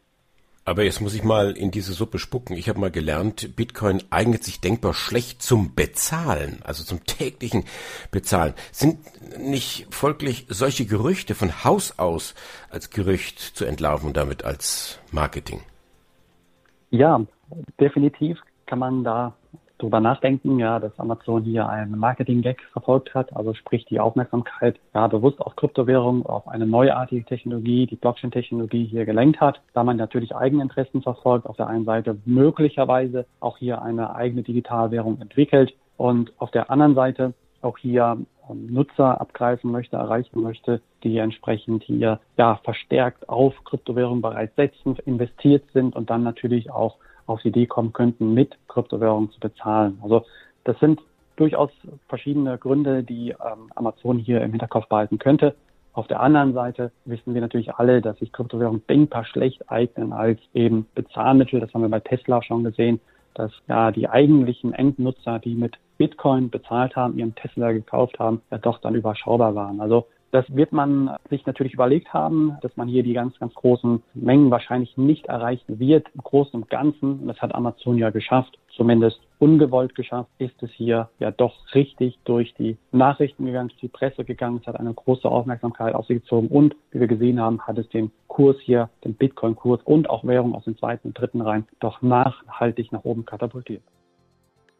Aber 0.64 0.84
jetzt 0.84 1.00
muss 1.00 1.14
ich 1.14 1.24
mal 1.24 1.52
in 1.52 1.72
diese 1.72 1.92
Suppe 1.92 2.20
spucken. 2.20 2.56
Ich 2.56 2.68
habe 2.68 2.78
mal 2.78 2.90
gelernt, 2.90 3.56
Bitcoin 3.56 4.00
eignet 4.10 4.44
sich 4.44 4.60
denkbar 4.60 4.94
schlecht 4.94 5.42
zum 5.42 5.74
Bezahlen, 5.74 6.60
also 6.62 6.84
zum 6.84 7.04
täglichen 7.04 7.64
Bezahlen. 8.12 8.54
Sind 8.70 8.98
nicht 9.38 9.88
folglich 9.90 10.46
solche 10.48 10.86
Gerüchte 10.86 11.34
von 11.34 11.64
Haus 11.64 11.98
aus 11.98 12.36
als 12.70 12.90
Gerücht 12.90 13.40
zu 13.40 13.64
entlarven 13.64 14.08
und 14.08 14.16
damit 14.16 14.44
als 14.44 15.00
Marketing? 15.10 15.62
Ja, 16.90 17.20
definitiv 17.80 18.38
kann 18.66 18.78
man 18.78 19.02
da 19.02 19.34
drüber 19.82 20.00
nachdenken, 20.00 20.58
ja, 20.58 20.78
dass 20.78 20.98
Amazon 20.98 21.42
hier 21.42 21.68
einen 21.68 21.98
Marketing-Gag 21.98 22.62
verfolgt 22.72 23.14
hat, 23.14 23.34
also 23.36 23.54
sprich 23.54 23.84
die 23.86 24.00
Aufmerksamkeit 24.00 24.78
ja 24.94 25.06
bewusst 25.06 25.40
auf 25.40 25.56
Kryptowährung, 25.56 26.24
auf 26.26 26.48
eine 26.48 26.66
neuartige 26.66 27.24
Technologie, 27.24 27.86
die 27.86 27.96
Blockchain-Technologie 27.96 28.84
hier 28.84 29.04
gelenkt 29.04 29.40
hat, 29.40 29.60
da 29.74 29.84
man 29.84 29.96
natürlich 29.96 30.34
Eigeninteressen 30.34 31.02
verfolgt, 31.02 31.46
auf 31.46 31.56
der 31.56 31.66
einen 31.66 31.84
Seite 31.84 32.16
möglicherweise 32.24 33.26
auch 33.40 33.58
hier 33.58 33.82
eine 33.82 34.14
eigene 34.14 34.42
Digitalwährung 34.42 35.20
entwickelt 35.20 35.74
und 35.96 36.32
auf 36.38 36.50
der 36.50 36.70
anderen 36.70 36.94
Seite 36.94 37.34
auch 37.60 37.78
hier 37.78 38.18
ähm, 38.50 38.66
Nutzer 38.72 39.20
abgreifen 39.20 39.70
möchte, 39.70 39.96
erreichen 39.96 40.40
möchte, 40.42 40.80
die 41.02 41.18
entsprechend 41.18 41.82
hier 41.84 42.20
ja 42.36 42.56
verstärkt 42.64 43.28
auf 43.28 43.54
Kryptowährung 43.64 44.20
bereits 44.20 44.54
setzen, 44.56 44.96
investiert 45.04 45.64
sind 45.72 45.96
und 45.96 46.10
dann 46.10 46.22
natürlich 46.22 46.70
auch 46.70 46.96
auf 47.32 47.42
die 47.42 47.48
Idee 47.48 47.66
kommen 47.66 47.92
könnten, 47.92 48.34
mit 48.34 48.56
Kryptowährungen 48.68 49.30
zu 49.30 49.40
bezahlen. 49.40 49.98
Also 50.02 50.24
das 50.64 50.78
sind 50.80 51.00
durchaus 51.36 51.70
verschiedene 52.08 52.58
Gründe, 52.58 53.02
die 53.02 53.30
ähm, 53.30 53.70
Amazon 53.74 54.18
hier 54.18 54.42
im 54.42 54.50
Hinterkopf 54.50 54.88
behalten 54.88 55.18
könnte. 55.18 55.54
Auf 55.94 56.06
der 56.06 56.20
anderen 56.20 56.54
Seite 56.54 56.90
wissen 57.04 57.34
wir 57.34 57.40
natürlich 57.40 57.74
alle, 57.74 58.00
dass 58.00 58.18
sich 58.18 58.32
Kryptowährungen 58.32 58.86
denkbar 58.86 59.24
schlecht 59.24 59.70
eignen 59.70 60.12
als 60.12 60.40
eben 60.54 60.86
Bezahlmittel. 60.94 61.60
Das 61.60 61.72
haben 61.74 61.82
wir 61.82 61.88
bei 61.88 62.00
Tesla 62.00 62.42
schon 62.42 62.64
gesehen, 62.64 63.00
dass 63.34 63.52
ja 63.68 63.90
die 63.90 64.08
eigentlichen 64.08 64.72
Endnutzer, 64.72 65.38
die 65.38 65.54
mit 65.54 65.76
Bitcoin 65.98 66.50
bezahlt 66.50 66.96
haben, 66.96 67.18
ihren 67.18 67.34
Tesla 67.34 67.72
gekauft 67.72 68.18
haben, 68.18 68.40
ja 68.50 68.58
doch 68.58 68.78
dann 68.78 68.94
überschaubar 68.94 69.54
waren. 69.54 69.80
Also 69.80 70.06
das 70.32 70.46
wird 70.48 70.72
man 70.72 71.10
sich 71.28 71.44
natürlich 71.44 71.74
überlegt 71.74 72.12
haben, 72.14 72.56
dass 72.62 72.74
man 72.76 72.88
hier 72.88 73.02
die 73.02 73.12
ganz, 73.12 73.38
ganz 73.38 73.52
großen 73.54 74.02
Mengen 74.14 74.50
wahrscheinlich 74.50 74.96
nicht 74.96 75.26
erreichen 75.26 75.78
wird. 75.78 76.06
Im 76.14 76.22
Großen 76.22 76.54
und 76.54 76.70
Ganzen, 76.70 77.20
und 77.20 77.28
das 77.28 77.40
hat 77.42 77.54
Amazon 77.54 77.98
ja 77.98 78.08
geschafft, 78.08 78.58
zumindest 78.74 79.20
ungewollt 79.38 79.94
geschafft, 79.94 80.30
ist 80.38 80.60
es 80.62 80.70
hier 80.72 81.10
ja 81.18 81.30
doch 81.30 81.74
richtig 81.74 82.18
durch 82.24 82.54
die 82.54 82.78
Nachrichten 82.92 83.44
gegangen, 83.44 83.68
durch 83.68 83.80
die 83.80 83.88
Presse 83.88 84.24
gegangen. 84.24 84.60
Es 84.62 84.66
hat 84.66 84.80
eine 84.80 84.94
große 84.94 85.28
Aufmerksamkeit 85.28 85.94
auf 85.94 86.06
sie 86.06 86.14
gezogen 86.14 86.48
und, 86.48 86.74
wie 86.92 87.00
wir 87.00 87.08
gesehen 87.08 87.38
haben, 87.38 87.60
hat 87.66 87.76
es 87.76 87.88
den 87.90 88.10
Kurs 88.26 88.56
hier, 88.60 88.88
den 89.04 89.14
Bitcoin-Kurs 89.14 89.82
und 89.84 90.08
auch 90.08 90.24
Währung 90.24 90.54
aus 90.54 90.64
dem 90.64 90.78
zweiten 90.78 91.08
und 91.08 91.18
dritten 91.18 91.42
Reihen 91.42 91.66
doch 91.78 92.00
nachhaltig 92.00 92.90
nach 92.90 93.04
oben 93.04 93.26
katapultiert. 93.26 93.82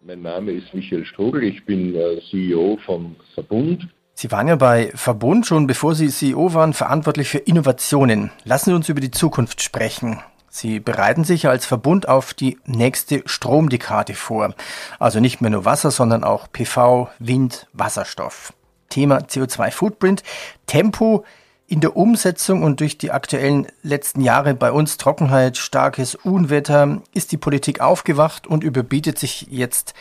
Mein 0.00 0.22
Name 0.22 0.52
ist 0.52 0.72
Michael 0.72 1.04
Strugel, 1.04 1.44
ich 1.44 1.64
bin 1.66 1.94
äh, 1.94 2.20
CEO 2.30 2.78
vom 2.86 3.16
Verbund 3.34 3.86
Sie 4.22 4.30
waren 4.30 4.46
ja 4.46 4.54
bei 4.54 4.92
Verbund 4.94 5.48
schon, 5.48 5.66
bevor 5.66 5.96
Sie 5.96 6.06
CEO 6.06 6.54
waren, 6.54 6.74
verantwortlich 6.74 7.28
für 7.28 7.38
Innovationen. 7.38 8.30
Lassen 8.44 8.70
Sie 8.70 8.76
uns 8.76 8.88
über 8.88 9.00
die 9.00 9.10
Zukunft 9.10 9.62
sprechen. 9.62 10.20
Sie 10.48 10.78
bereiten 10.78 11.24
sich 11.24 11.48
als 11.48 11.66
Verbund 11.66 12.08
auf 12.08 12.32
die 12.32 12.56
nächste 12.64 13.24
Stromdekade 13.26 14.14
vor. 14.14 14.54
Also 15.00 15.18
nicht 15.18 15.40
mehr 15.40 15.50
nur 15.50 15.64
Wasser, 15.64 15.90
sondern 15.90 16.22
auch 16.22 16.46
PV, 16.52 17.10
Wind, 17.18 17.66
Wasserstoff. 17.72 18.52
Thema 18.90 19.18
CO2-Footprint, 19.22 20.22
Tempo 20.68 21.24
in 21.66 21.80
der 21.80 21.96
Umsetzung 21.96 22.62
und 22.62 22.78
durch 22.78 22.98
die 22.98 23.10
aktuellen 23.10 23.66
letzten 23.82 24.20
Jahre 24.20 24.54
bei 24.54 24.70
uns 24.70 24.98
Trockenheit, 24.98 25.56
starkes 25.56 26.14
Unwetter 26.14 27.02
ist 27.12 27.32
die 27.32 27.38
Politik 27.38 27.80
aufgewacht 27.80 28.46
und 28.46 28.62
überbietet 28.62 29.18
sich 29.18 29.48
jetzt 29.50 29.94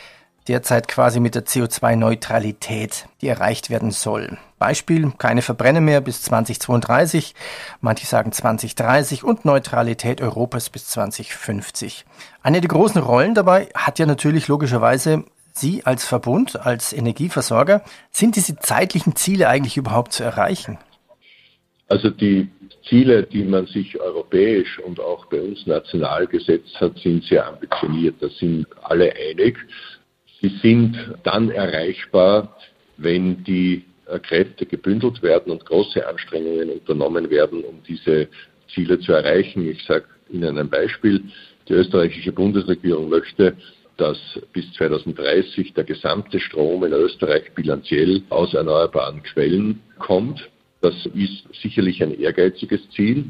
derzeit 0.48 0.88
quasi 0.88 1.20
mit 1.20 1.34
der 1.34 1.44
CO2-Neutralität, 1.44 3.06
die 3.20 3.28
erreicht 3.28 3.70
werden 3.70 3.90
soll. 3.90 4.38
Beispiel, 4.58 5.12
keine 5.18 5.42
Verbrenner 5.42 5.80
mehr 5.80 6.00
bis 6.00 6.22
2032, 6.22 7.34
manche 7.80 8.06
sagen 8.06 8.32
2030 8.32 9.24
und 9.24 9.44
Neutralität 9.44 10.20
Europas 10.20 10.70
bis 10.70 10.86
2050. 10.88 12.04
Eine 12.42 12.60
der 12.60 12.68
großen 12.68 13.00
Rollen 13.00 13.34
dabei 13.34 13.68
hat 13.74 13.98
ja 13.98 14.06
natürlich 14.06 14.48
logischerweise 14.48 15.24
Sie 15.54 15.84
als 15.84 16.06
Verbund, 16.06 16.64
als 16.64 16.92
Energieversorger. 16.92 17.82
Sind 18.10 18.36
diese 18.36 18.56
zeitlichen 18.56 19.16
Ziele 19.16 19.48
eigentlich 19.48 19.76
überhaupt 19.76 20.12
zu 20.12 20.24
erreichen? 20.24 20.78
Also 21.88 22.08
die 22.08 22.48
Ziele, 22.88 23.24
die 23.24 23.44
man 23.44 23.66
sich 23.66 24.00
europäisch 24.00 24.78
und 24.78 24.98
auch 24.98 25.26
bei 25.26 25.40
uns 25.40 25.66
national 25.66 26.26
gesetzt 26.26 26.74
hat, 26.80 26.96
sind 26.98 27.22
sehr 27.24 27.46
ambitioniert. 27.46 28.16
Da 28.20 28.28
sind 28.28 28.66
alle 28.82 29.12
einig. 29.14 29.58
Sie 30.42 30.48
sind 30.60 30.98
dann 31.22 31.50
erreichbar, 31.50 32.56
wenn 32.96 33.44
die 33.44 33.84
äh, 34.06 34.18
Kräfte 34.18 34.66
gebündelt 34.66 35.22
werden 35.22 35.52
und 35.52 35.64
große 35.64 36.06
Anstrengungen 36.06 36.68
unternommen 36.68 37.30
werden, 37.30 37.62
um 37.62 37.80
diese 37.86 38.28
Ziele 38.74 38.98
zu 38.98 39.12
erreichen. 39.12 39.68
Ich 39.68 39.84
sage 39.84 40.04
Ihnen 40.30 40.58
ein 40.58 40.68
Beispiel. 40.68 41.22
Die 41.68 41.74
österreichische 41.74 42.32
Bundesregierung 42.32 43.08
möchte, 43.08 43.56
dass 43.96 44.18
bis 44.52 44.70
2030 44.72 45.74
der 45.74 45.84
gesamte 45.84 46.40
Strom 46.40 46.82
in 46.84 46.92
Österreich 46.92 47.52
bilanziell 47.54 48.22
aus 48.30 48.52
erneuerbaren 48.52 49.22
Quellen 49.22 49.80
kommt. 50.00 50.50
Das 50.80 50.94
ist 51.14 51.44
sicherlich 51.62 52.02
ein 52.02 52.18
ehrgeiziges 52.18 52.80
Ziel. 52.90 53.26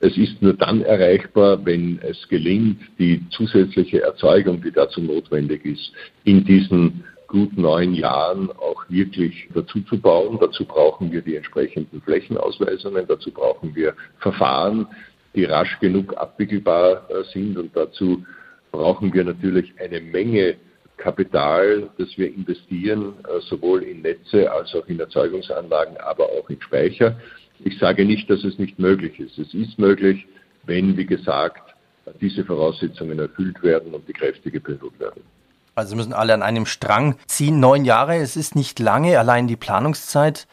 Es 0.00 0.16
ist 0.16 0.42
nur 0.42 0.54
dann 0.54 0.82
erreichbar, 0.82 1.64
wenn 1.64 1.98
es 2.02 2.28
gelingt, 2.28 2.80
die 2.98 3.22
zusätzliche 3.30 4.02
Erzeugung, 4.02 4.62
die 4.62 4.72
dazu 4.72 5.00
notwendig 5.00 5.64
ist, 5.64 5.92
in 6.24 6.44
diesen 6.44 7.04
gut 7.26 7.56
neun 7.56 7.94
Jahren 7.94 8.50
auch 8.52 8.84
wirklich 8.88 9.48
dazu 9.54 9.80
zu 9.82 9.98
bauen. 9.98 10.38
Dazu 10.40 10.64
brauchen 10.64 11.10
wir 11.10 11.22
die 11.22 11.36
entsprechenden 11.36 12.00
Flächenausweisungen, 12.02 13.06
dazu 13.08 13.30
brauchen 13.30 13.74
wir 13.74 13.94
Verfahren, 14.18 14.86
die 15.34 15.44
rasch 15.44 15.78
genug 15.80 16.16
abwickelbar 16.16 17.08
äh, 17.10 17.24
sind 17.32 17.58
und 17.58 17.74
dazu 17.74 18.24
brauchen 18.70 19.12
wir 19.12 19.24
natürlich 19.24 19.72
eine 19.80 20.00
Menge 20.00 20.56
Kapital, 20.96 21.90
das 21.98 22.16
wir 22.16 22.32
investieren, 22.32 23.14
äh, 23.24 23.40
sowohl 23.48 23.82
in 23.82 24.02
Netze 24.02 24.50
als 24.50 24.74
auch 24.74 24.86
in 24.86 25.00
Erzeugungsanlagen, 25.00 25.96
aber 25.98 26.24
auch 26.24 26.48
in 26.48 26.60
Speicher. 26.60 27.16
Ich 27.60 27.78
sage 27.78 28.04
nicht, 28.04 28.28
dass 28.28 28.44
es 28.44 28.58
nicht 28.58 28.78
möglich 28.78 29.18
ist. 29.20 29.38
Es 29.38 29.54
ist 29.54 29.78
möglich, 29.78 30.26
wenn, 30.64 30.96
wie 30.96 31.06
gesagt, 31.06 31.74
diese 32.20 32.44
Voraussetzungen 32.44 33.18
erfüllt 33.18 33.62
werden 33.62 33.94
und 33.94 34.06
die 34.08 34.12
Kräfte 34.12 34.50
gebündelt 34.50 34.98
werden. 34.98 35.22
Also 35.74 35.96
müssen 35.96 36.12
alle 36.12 36.34
an 36.34 36.42
einem 36.42 36.66
Strang 36.66 37.16
ziehen. 37.26 37.58
Neun 37.60 37.84
Jahre, 37.84 38.16
es 38.16 38.36
ist 38.36 38.54
nicht 38.54 38.78
lange, 38.78 39.18
allein 39.18 39.48
die 39.48 39.56
Planungszeit 39.56 40.46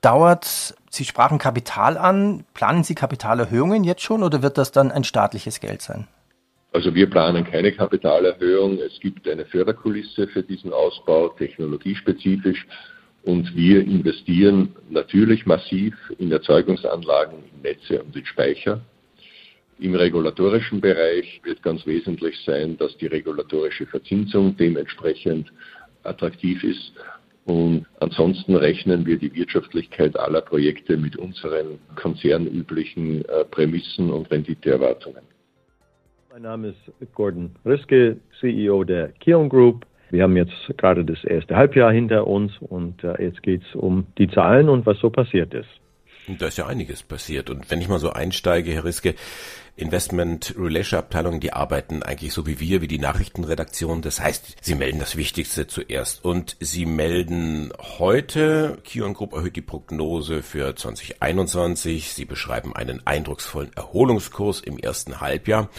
dauert. 0.00 0.74
Sie 0.90 1.04
sprachen 1.04 1.38
Kapital 1.38 1.96
an. 1.96 2.44
Planen 2.54 2.84
Sie 2.84 2.94
Kapitalerhöhungen 2.94 3.84
jetzt 3.84 4.02
schon 4.02 4.22
oder 4.22 4.42
wird 4.42 4.58
das 4.58 4.70
dann 4.70 4.92
ein 4.92 5.04
staatliches 5.04 5.60
Geld 5.60 5.82
sein? 5.82 6.06
Also 6.72 6.94
wir 6.94 7.08
planen 7.08 7.44
keine 7.44 7.72
Kapitalerhöhung. 7.72 8.78
Es 8.78 8.98
gibt 9.00 9.28
eine 9.28 9.46
Förderkulisse 9.46 10.26
für 10.28 10.42
diesen 10.42 10.72
Ausbau, 10.72 11.28
technologiespezifisch. 11.28 12.66
Und 13.24 13.56
wir 13.56 13.80
investieren 13.80 14.74
natürlich 14.90 15.46
massiv 15.46 15.94
in 16.18 16.30
Erzeugungsanlagen, 16.30 17.38
in 17.54 17.62
Netze 17.62 18.02
und 18.02 18.14
in 18.14 18.26
Speicher. 18.26 18.80
Im 19.78 19.94
regulatorischen 19.94 20.80
Bereich 20.80 21.40
wird 21.42 21.62
ganz 21.62 21.86
wesentlich 21.86 22.36
sein, 22.44 22.76
dass 22.76 22.96
die 22.98 23.06
regulatorische 23.06 23.86
Verzinsung 23.86 24.56
dementsprechend 24.56 25.50
attraktiv 26.02 26.62
ist. 26.62 26.92
Und 27.46 27.86
ansonsten 28.00 28.56
rechnen 28.56 29.04
wir 29.04 29.18
die 29.18 29.34
Wirtschaftlichkeit 29.34 30.18
aller 30.18 30.40
Projekte 30.42 30.96
mit 30.96 31.16
unseren 31.16 31.78
konzernüblichen 31.96 33.24
äh, 33.24 33.44
Prämissen 33.44 34.10
und 34.10 34.30
Renditeerwartungen. 34.30 35.22
Mein 36.30 36.42
Name 36.42 36.68
ist 36.68 37.14
Gordon 37.14 37.50
Riske, 37.64 38.18
CEO 38.40 38.84
der 38.84 39.08
Kion 39.20 39.48
Group. 39.48 39.86
Wir 40.14 40.22
haben 40.22 40.36
jetzt 40.36 40.54
gerade 40.76 41.04
das 41.04 41.24
erste 41.24 41.56
Halbjahr 41.56 41.90
hinter 41.90 42.28
uns 42.28 42.52
und 42.60 43.02
äh, 43.02 43.20
jetzt 43.20 43.42
geht 43.42 43.62
es 43.68 43.74
um 43.74 44.06
die 44.16 44.28
Zahlen 44.28 44.68
und 44.68 44.86
was 44.86 44.96
so 45.00 45.10
passiert 45.10 45.52
ist. 45.52 45.68
Da 46.38 46.46
ist 46.46 46.56
ja 46.56 46.68
einiges 46.68 47.02
passiert. 47.02 47.50
Und 47.50 47.68
wenn 47.68 47.80
ich 47.80 47.88
mal 47.88 47.98
so 47.98 48.10
einsteige, 48.10 48.70
Herr 48.70 48.84
Riske, 48.84 49.16
Investment 49.74 50.54
Relation 50.56 51.00
Abteilungen, 51.00 51.40
die 51.40 51.52
arbeiten 51.52 52.04
eigentlich 52.04 52.32
so 52.32 52.46
wie 52.46 52.60
wir, 52.60 52.80
wie 52.80 52.86
die 52.86 53.00
Nachrichtenredaktion. 53.00 54.02
Das 54.02 54.20
heißt, 54.20 54.58
sie 54.64 54.76
melden 54.76 55.00
das 55.00 55.16
Wichtigste 55.16 55.66
zuerst. 55.66 56.24
Und 56.24 56.56
sie 56.60 56.86
melden 56.86 57.72
heute, 57.98 58.78
Kion 58.84 59.14
Group 59.14 59.32
erhöht 59.32 59.56
die 59.56 59.62
Prognose 59.62 60.44
für 60.44 60.76
2021. 60.76 62.10
Sie 62.10 62.24
beschreiben 62.24 62.76
einen 62.76 63.04
eindrucksvollen 63.04 63.72
Erholungskurs 63.74 64.60
im 64.60 64.78
ersten 64.78 65.20
Halbjahr 65.20 65.70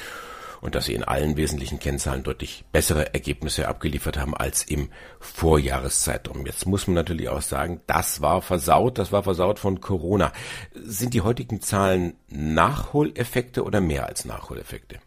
und 0.65 0.73
dass 0.73 0.85
sie 0.85 0.95
in 0.95 1.03
allen 1.03 1.37
wesentlichen 1.37 1.79
Kennzahlen 1.79 2.23
deutlich 2.23 2.65
bessere 2.71 3.13
Ergebnisse 3.13 3.67
abgeliefert 3.67 4.19
haben 4.19 4.35
als 4.35 4.63
im 4.63 4.89
Vorjahreszeitraum. 5.19 6.45
Jetzt 6.47 6.65
muss 6.65 6.87
man 6.87 6.95
natürlich 6.95 7.29
auch 7.29 7.41
sagen, 7.41 7.81
das 7.85 8.21
war 8.23 8.41
versaut, 8.41 8.97
das 8.97 9.11
war 9.11 9.21
versaut 9.21 9.59
von 9.59 9.79
Corona. 9.79 10.31
Sind 10.73 11.13
die 11.13 11.21
heutigen 11.21 11.61
Zahlen 11.61 12.15
Nachholeffekte 12.29 13.63
oder 13.63 13.79
mehr 13.79 14.07
als 14.07 14.25
Nachholeffekte? 14.25 14.97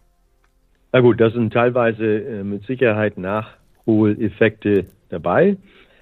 Na 0.93 1.01
gut, 1.01 1.21
das 1.21 1.33
sind 1.33 1.53
teilweise 1.53 2.05
äh, 2.05 2.45
mit 2.45 2.65
Sicherheit 2.65 3.19
Nachholeffekte 3.19 4.87
dabei, 5.09 5.57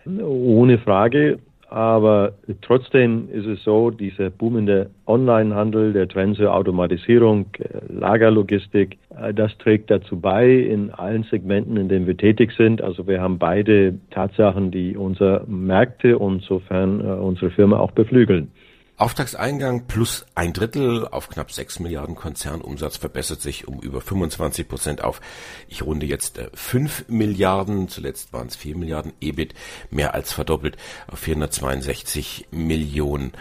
ohne 0.04 0.78
Frage. 0.78 1.38
Aber 1.68 2.32
trotzdem 2.62 3.28
ist 3.32 3.46
es 3.46 3.64
so, 3.64 3.90
dieser 3.90 4.30
boomende 4.30 4.90
Onlinehandel, 5.06 5.92
der 5.92 6.06
Trend 6.06 6.36
zur 6.36 6.54
Automatisierung, 6.54 7.46
äh, 7.58 7.92
Lagerlogistik, 7.92 8.98
äh, 9.20 9.34
das 9.34 9.56
trägt 9.58 9.90
dazu 9.90 10.20
bei 10.20 10.48
in 10.48 10.90
allen 10.90 11.24
Segmenten, 11.24 11.76
in 11.76 11.88
denen 11.88 12.06
wir 12.06 12.16
tätig 12.16 12.52
sind. 12.56 12.80
Also 12.82 13.08
wir 13.08 13.20
haben 13.20 13.38
beide 13.38 13.98
Tatsachen, 14.10 14.70
die 14.70 14.96
unsere 14.96 15.44
Märkte 15.48 16.18
und 16.18 16.42
sofern 16.42 17.00
äh, 17.00 17.04
unsere 17.04 17.50
Firma 17.50 17.78
auch 17.78 17.90
beflügeln. 17.90 18.52
Auftragseingang 18.98 19.86
plus 19.86 20.24
ein 20.34 20.54
Drittel 20.54 21.06
auf 21.06 21.28
knapp 21.28 21.52
6 21.52 21.80
Milliarden 21.80 22.14
Konzernumsatz 22.14 22.96
verbessert 22.96 23.42
sich 23.42 23.68
um 23.68 23.78
über 23.80 24.00
25 24.00 24.66
Prozent 24.66 25.04
auf, 25.04 25.20
ich 25.68 25.82
runde 25.82 26.06
jetzt 26.06 26.40
5 26.54 27.00
äh, 27.00 27.12
Milliarden, 27.12 27.88
zuletzt 27.88 28.32
waren 28.32 28.46
es 28.46 28.56
4 28.56 28.74
Milliarden, 28.74 29.12
EBIT 29.20 29.52
mehr 29.90 30.14
als 30.14 30.32
verdoppelt 30.32 30.78
auf 31.08 31.18
462 31.18 32.48
Millionen. 32.50 33.32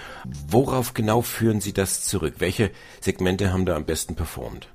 Worauf 0.48 0.94
genau 0.94 1.22
führen 1.22 1.62
Sie 1.62 1.72
das 1.72 2.04
zurück? 2.04 2.36
Welche 2.40 2.72
Segmente 3.00 3.54
haben 3.54 3.66
da 3.66 3.78
am 3.78 3.86
besten 3.86 4.16
performt? 4.16 4.68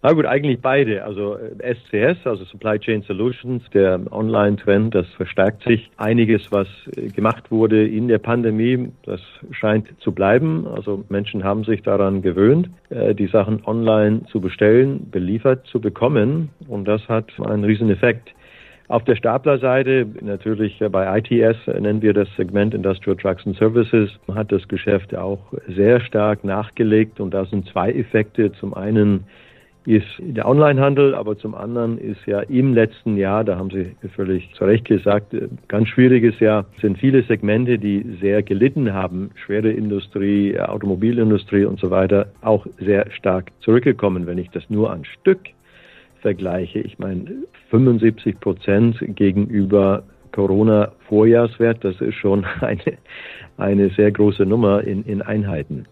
Na 0.00 0.12
gut, 0.12 0.26
eigentlich 0.26 0.60
beide. 0.60 1.02
Also 1.02 1.36
SCS, 1.58 1.92
äh, 1.92 2.28
also 2.28 2.44
Supply 2.44 2.78
Chain 2.78 3.02
Solutions, 3.02 3.64
der 3.74 4.00
Online-Trend, 4.12 4.94
das 4.94 5.08
verstärkt 5.16 5.64
sich. 5.64 5.90
Einiges, 5.96 6.52
was 6.52 6.68
äh, 6.96 7.08
gemacht 7.08 7.50
wurde 7.50 7.84
in 7.84 8.06
der 8.06 8.18
Pandemie, 8.18 8.92
das 9.02 9.20
scheint 9.50 9.88
zu 10.00 10.12
bleiben. 10.12 10.68
Also 10.68 11.04
Menschen 11.08 11.42
haben 11.42 11.64
sich 11.64 11.82
daran 11.82 12.22
gewöhnt, 12.22 12.70
äh, 12.90 13.12
die 13.12 13.26
Sachen 13.26 13.66
online 13.66 14.24
zu 14.30 14.40
bestellen, 14.40 15.10
beliefert 15.10 15.66
zu 15.66 15.80
bekommen. 15.80 16.50
Und 16.68 16.86
das 16.86 17.08
hat 17.08 17.32
einen 17.44 17.64
riesen 17.64 17.90
Effekt. 17.90 18.30
Auf 18.86 19.02
der 19.02 19.16
Staplerseite, 19.16 20.06
natürlich 20.20 20.78
bei 20.92 21.18
ITS 21.18 21.66
nennen 21.66 22.00
wir 22.02 22.14
das 22.14 22.28
Segment 22.36 22.72
Industrial 22.72 23.16
Trucks 23.16 23.46
and 23.46 23.56
Services, 23.56 24.10
hat 24.32 24.50
das 24.52 24.66
Geschäft 24.68 25.14
auch 25.14 25.40
sehr 25.66 26.00
stark 26.00 26.44
nachgelegt. 26.44 27.18
Und 27.18 27.34
da 27.34 27.44
sind 27.46 27.66
zwei 27.66 27.90
Effekte. 27.90 28.52
Zum 28.52 28.72
einen 28.74 29.24
ist 29.86 30.06
der 30.18 30.46
Onlinehandel, 30.46 31.14
aber 31.14 31.38
zum 31.38 31.54
anderen 31.54 31.98
ist 31.98 32.26
ja 32.26 32.40
im 32.40 32.74
letzten 32.74 33.16
Jahr, 33.16 33.44
da 33.44 33.56
haben 33.56 33.70
Sie 33.70 33.96
völlig 34.14 34.52
zu 34.54 34.64
Recht 34.64 34.84
gesagt, 34.84 35.32
äh, 35.32 35.48
ganz 35.68 35.88
schwieriges 35.88 36.38
Jahr, 36.40 36.66
sind 36.80 36.98
viele 36.98 37.22
Segmente, 37.22 37.78
die 37.78 38.04
sehr 38.20 38.42
gelitten 38.42 38.92
haben, 38.92 39.30
schwere 39.34 39.70
Industrie, 39.70 40.58
Automobilindustrie 40.58 41.64
und 41.64 41.80
so 41.80 41.90
weiter, 41.90 42.26
auch 42.42 42.66
sehr 42.78 43.10
stark 43.12 43.50
zurückgekommen. 43.60 44.26
Wenn 44.26 44.38
ich 44.38 44.50
das 44.50 44.68
nur 44.68 44.90
an 44.90 45.04
Stück 45.04 45.40
vergleiche, 46.20 46.80
ich 46.80 46.98
meine 46.98 47.24
75 47.70 48.40
Prozent 48.40 48.96
gegenüber 49.00 50.02
Corona-Vorjahrswert, 50.32 51.84
das 51.84 52.00
ist 52.00 52.14
schon 52.16 52.44
eine, 52.60 52.98
eine 53.56 53.90
sehr 53.90 54.10
große 54.12 54.44
Nummer 54.44 54.82
in, 54.84 55.04
in 55.04 55.22
Einheiten. 55.22 55.86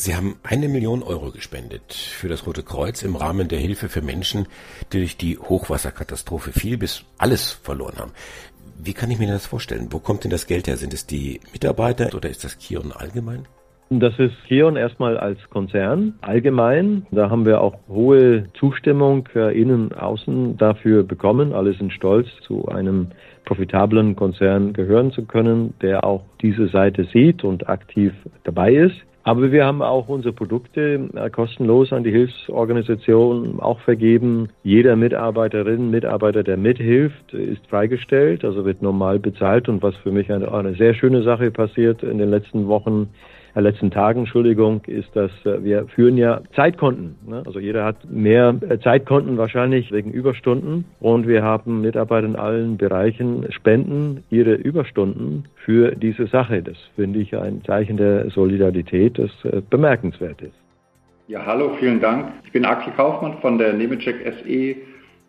Sie 0.00 0.14
haben 0.14 0.36
eine 0.44 0.68
Million 0.68 1.02
Euro 1.02 1.32
gespendet 1.32 1.92
für 1.92 2.28
das 2.28 2.46
Rote 2.46 2.62
Kreuz 2.62 3.02
im 3.02 3.16
Rahmen 3.16 3.48
der 3.48 3.58
Hilfe 3.58 3.88
für 3.88 4.00
Menschen, 4.00 4.46
die 4.92 4.98
durch 4.98 5.16
die 5.16 5.38
Hochwasserkatastrophe 5.38 6.52
viel 6.52 6.78
bis 6.78 7.04
alles 7.18 7.50
verloren 7.50 7.96
haben. 7.98 8.12
Wie 8.80 8.92
kann 8.92 9.10
ich 9.10 9.18
mir 9.18 9.26
das 9.26 9.46
vorstellen? 9.46 9.88
Wo 9.90 9.98
kommt 9.98 10.22
denn 10.22 10.30
das 10.30 10.46
Geld 10.46 10.68
her? 10.68 10.76
Sind 10.76 10.94
es 10.94 11.08
die 11.08 11.40
Mitarbeiter 11.52 12.14
oder 12.14 12.28
ist 12.28 12.44
das 12.44 12.58
Kion 12.58 12.92
allgemein? 12.92 13.46
Das 13.90 14.16
ist 14.20 14.36
Kion 14.46 14.76
erstmal 14.76 15.18
als 15.18 15.40
Konzern 15.50 16.14
allgemein. 16.20 17.04
Da 17.10 17.28
haben 17.28 17.44
wir 17.44 17.60
auch 17.60 17.74
hohe 17.88 18.44
Zustimmung 18.52 19.28
äh, 19.34 19.60
innen, 19.60 19.92
außen 19.92 20.58
dafür 20.58 21.02
bekommen. 21.02 21.52
Alle 21.52 21.72
sind 21.72 21.92
stolz, 21.92 22.28
zu 22.46 22.68
einem 22.68 23.08
profitablen 23.46 24.14
Konzern 24.14 24.74
gehören 24.74 25.10
zu 25.10 25.24
können, 25.24 25.74
der 25.82 26.04
auch 26.04 26.22
diese 26.40 26.68
Seite 26.68 27.04
sieht 27.12 27.42
und 27.42 27.68
aktiv 27.68 28.12
dabei 28.44 28.74
ist. 28.74 28.94
Aber 29.28 29.52
wir 29.52 29.66
haben 29.66 29.82
auch 29.82 30.08
unsere 30.08 30.32
Produkte 30.32 31.10
äh, 31.14 31.28
kostenlos 31.28 31.92
an 31.92 32.02
die 32.02 32.10
Hilfsorganisation 32.10 33.60
auch 33.60 33.78
vergeben. 33.80 34.48
Jeder 34.62 34.96
Mitarbeiterin, 34.96 35.90
Mitarbeiter, 35.90 36.42
der 36.42 36.56
mithilft, 36.56 37.34
ist 37.34 37.66
freigestellt, 37.66 38.42
also 38.42 38.64
wird 38.64 38.80
normal 38.80 39.18
bezahlt. 39.18 39.68
Und 39.68 39.82
was 39.82 39.94
für 39.96 40.12
mich 40.12 40.32
eine, 40.32 40.50
eine 40.50 40.72
sehr 40.76 40.94
schöne 40.94 41.22
Sache 41.24 41.50
passiert 41.50 42.02
in 42.02 42.16
den 42.16 42.30
letzten 42.30 42.68
Wochen, 42.68 43.10
letzten 43.62 43.90
Tagen, 43.90 44.20
Entschuldigung, 44.20 44.82
ist, 44.86 45.14
dass 45.14 45.30
äh, 45.44 45.62
wir 45.62 45.86
führen 45.88 46.16
ja 46.16 46.40
Zeitkonten. 46.54 47.16
Ne? 47.26 47.42
Also 47.46 47.58
jeder 47.58 47.84
hat 47.84 48.10
mehr 48.10 48.54
äh, 48.68 48.78
Zeitkonten 48.78 49.38
wahrscheinlich 49.38 49.92
wegen 49.92 50.10
Überstunden 50.10 50.84
und 51.00 51.26
wir 51.26 51.42
haben 51.42 51.80
Mitarbeiter 51.80 52.26
in 52.26 52.36
allen 52.36 52.76
Bereichen 52.76 53.46
spenden 53.50 54.24
ihre 54.30 54.54
Überstunden 54.54 55.44
für 55.64 55.94
diese 55.94 56.26
Sache. 56.26 56.62
Das 56.62 56.76
finde 56.96 57.20
ich 57.20 57.36
ein 57.36 57.62
Zeichen 57.64 57.96
der 57.96 58.30
Solidarität, 58.30 59.18
das 59.18 59.30
äh, 59.44 59.62
bemerkenswert 59.68 60.42
ist. 60.42 60.54
Ja, 61.28 61.44
hallo, 61.44 61.76
vielen 61.78 62.00
Dank. 62.00 62.32
Ich 62.44 62.52
bin 62.52 62.64
Axel 62.64 62.92
Kaufmann 62.94 63.38
von 63.42 63.58
der 63.58 63.74
Nemetschek 63.74 64.16
SE 64.42 64.76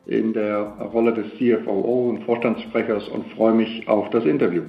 in 0.05 0.33
der 0.33 0.61
Rolle 0.93 1.13
des 1.13 1.25
CFOO 1.37 2.09
und 2.09 2.23
Vorstandssprechers 2.23 3.07
und 3.09 3.27
freue 3.33 3.53
mich 3.53 3.87
auf 3.87 4.09
das 4.09 4.25
Interview. 4.25 4.63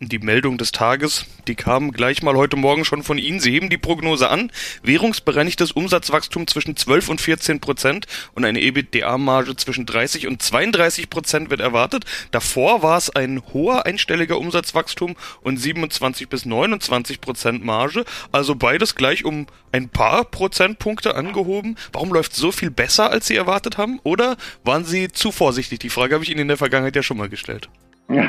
Die 0.00 0.18
Meldung 0.18 0.58
des 0.58 0.72
Tages, 0.72 1.24
die 1.48 1.54
kam 1.54 1.90
gleich 1.90 2.22
mal 2.22 2.36
heute 2.36 2.56
Morgen 2.56 2.84
schon 2.84 3.02
von 3.02 3.16
Ihnen. 3.16 3.40
Sie 3.40 3.50
heben 3.50 3.70
die 3.70 3.78
Prognose 3.78 4.28
an. 4.28 4.52
Währungsbereinigtes 4.82 5.72
Umsatzwachstum 5.72 6.46
zwischen 6.46 6.76
12 6.76 7.08
und 7.08 7.18
14 7.18 7.60
Prozent 7.60 8.06
und 8.34 8.44
eine 8.44 8.60
EBITDA-Marge 8.60 9.56
zwischen 9.56 9.86
30 9.86 10.26
und 10.26 10.42
32 10.42 11.08
Prozent 11.08 11.48
wird 11.48 11.62
erwartet. 11.62 12.04
Davor 12.30 12.82
war 12.82 12.98
es 12.98 13.08
ein 13.08 13.42
hoher 13.54 13.86
einstelliger 13.86 14.38
Umsatzwachstum 14.38 15.16
und 15.40 15.56
27 15.56 16.28
bis 16.28 16.44
29 16.44 17.22
Prozent 17.22 17.64
Marge. 17.64 18.04
Also 18.32 18.54
beides 18.54 18.96
gleich 18.96 19.24
um 19.24 19.46
ein 19.72 19.88
paar 19.88 20.26
Prozentpunkte 20.26 21.14
angehoben. 21.14 21.76
Warum 21.94 22.12
läuft 22.12 22.34
so 22.34 22.52
viel 22.52 22.70
besser, 22.70 23.10
als 23.10 23.28
Sie 23.28 23.36
erwartet 23.36 23.78
haben? 23.78 23.98
Oder 24.02 24.36
waren 24.62 24.84
Sie 24.84 25.08
zu 25.08 25.32
vorsichtig? 25.32 25.78
Die 25.78 25.88
Frage 25.88 26.12
habe 26.12 26.24
ich 26.24 26.30
Ihnen 26.30 26.40
in 26.40 26.48
der 26.48 26.58
Vergangenheit 26.58 26.96
ja 26.96 27.02
schon 27.02 27.16
mal 27.16 27.30
gestellt. 27.30 27.70
Ja. 28.10 28.28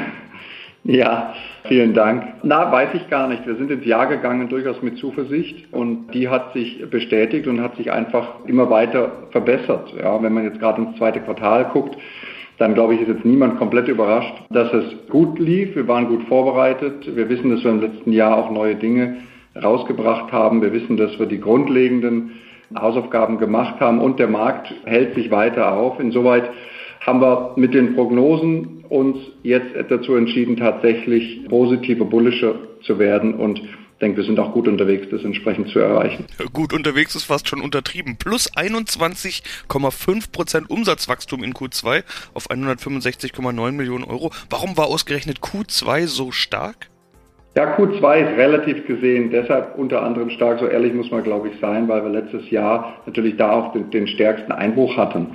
Ja, 0.88 1.34
vielen 1.67 1.93
Dank. 1.93 2.23
Na, 2.43 2.71
weiß 2.71 2.91
ich 2.93 3.10
gar 3.10 3.28
nicht. 3.28 3.45
Wir 3.45 3.56
sind 3.56 3.69
ins 3.69 3.86
Jahr 3.86 4.08
gegangen 4.08 4.47
durchaus 4.47 4.82
mit 4.82 4.97
Zuversicht 4.97 5.67
und 5.73 6.13
die 6.13 6.30
hat 6.30 6.54
sich 6.54 6.89
bestätigt 6.89 7.45
und 7.45 7.62
hat 7.62 7.76
sich 7.76 7.91
einfach 7.91 8.45
immer 8.45 8.69
weiter 8.69 9.12
verbessert. 9.32 9.93
Ja, 10.02 10.23
wenn 10.23 10.32
man 10.32 10.45
jetzt 10.45 10.62
gerade 10.62 10.82
ins 10.82 10.97
zweite 10.97 11.19
Quartal 11.19 11.65
guckt, 11.73 11.97
dann 12.58 12.73
glaube 12.73 12.95
ich, 12.95 13.02
ist 13.02 13.10
jetzt 13.10 13.26
niemand 13.26 13.58
komplett 13.58 13.89
überrascht, 13.89 14.34
dass 14.50 14.71
es 14.71 14.86
gut 15.10 15.38
lief. 15.39 15.76
Wir 15.76 15.89
waren 15.89 16.08
gut 16.08 16.23
vorbereitet. 16.23 17.13
Wir 17.13 17.28
wissen, 17.28 17.52
dass 17.52 17.65
wir 17.65 17.71
im 17.71 17.82
letzten 17.82 18.13
Jahr 18.13 18.38
auch 18.38 18.50
neue 18.50 18.76
Dinge 18.76 19.17
rausgebracht 19.62 20.32
haben. 20.32 20.62
Wir 20.62 20.71
wissen, 20.71 20.95
dass 20.95 21.19
wir 21.19 21.26
die 21.26 21.41
grundlegenden 21.41 22.32
Hausaufgaben 22.80 23.39
gemacht 23.39 23.82
haben 23.82 24.00
und 24.00 24.19
der 24.19 24.30
Markt 24.30 24.73
hält 24.86 25.15
sich 25.15 25.32
weiter 25.32 25.73
auf. 25.73 26.00
Insoweit 26.00 26.50
haben 27.01 27.21
wir 27.21 27.53
mit 27.55 27.73
den 27.73 27.95
Prognosen 27.95 28.86
uns 28.89 29.17
jetzt 29.43 29.75
dazu 29.89 30.15
entschieden, 30.15 30.57
tatsächlich 30.57 31.45
positive 31.49 32.05
bullischer 32.05 32.55
zu 32.83 32.99
werden 32.99 33.33
und 33.33 33.62
ich 33.97 34.01
denke, 34.01 34.17
wir 34.17 34.25
sind 34.25 34.39
auch 34.39 34.53
gut 34.53 34.67
unterwegs, 34.67 35.07
das 35.10 35.23
entsprechend 35.23 35.69
zu 35.69 35.79
erreichen. 35.79 36.27
Gut 36.53 36.71
unterwegs 36.71 37.15
ist 37.15 37.23
fast 37.23 37.49
schon 37.49 37.62
untertrieben. 37.62 38.17
Plus 38.17 38.53
21,5 38.53 40.31
Prozent 40.31 40.69
Umsatzwachstum 40.69 41.43
in 41.43 41.55
Q2 41.55 42.03
auf 42.36 42.51
165,9 42.51 43.71
Millionen 43.71 44.03
Euro. 44.03 44.31
Warum 44.51 44.77
war 44.77 44.86
ausgerechnet 44.86 45.39
Q2 45.39 46.05
so 46.05 46.31
stark? 46.31 46.89
Ja, 47.57 47.75
Q2 47.75 48.17
ist 48.17 48.37
relativ 48.37 48.85
gesehen 48.85 49.31
deshalb 49.31 49.79
unter 49.79 50.03
anderem 50.03 50.29
stark, 50.29 50.59
so 50.59 50.67
ehrlich 50.67 50.93
muss 50.93 51.09
man 51.09 51.23
glaube 51.23 51.47
ich 51.47 51.59
sein, 51.59 51.87
weil 51.87 52.03
wir 52.03 52.11
letztes 52.11 52.51
Jahr 52.51 52.93
natürlich 53.07 53.35
da 53.35 53.51
auch 53.51 53.73
den, 53.73 53.89
den, 53.89 54.05
stärksten 54.05 54.51
Einbruch 54.51 54.95
hatten. 54.95 55.29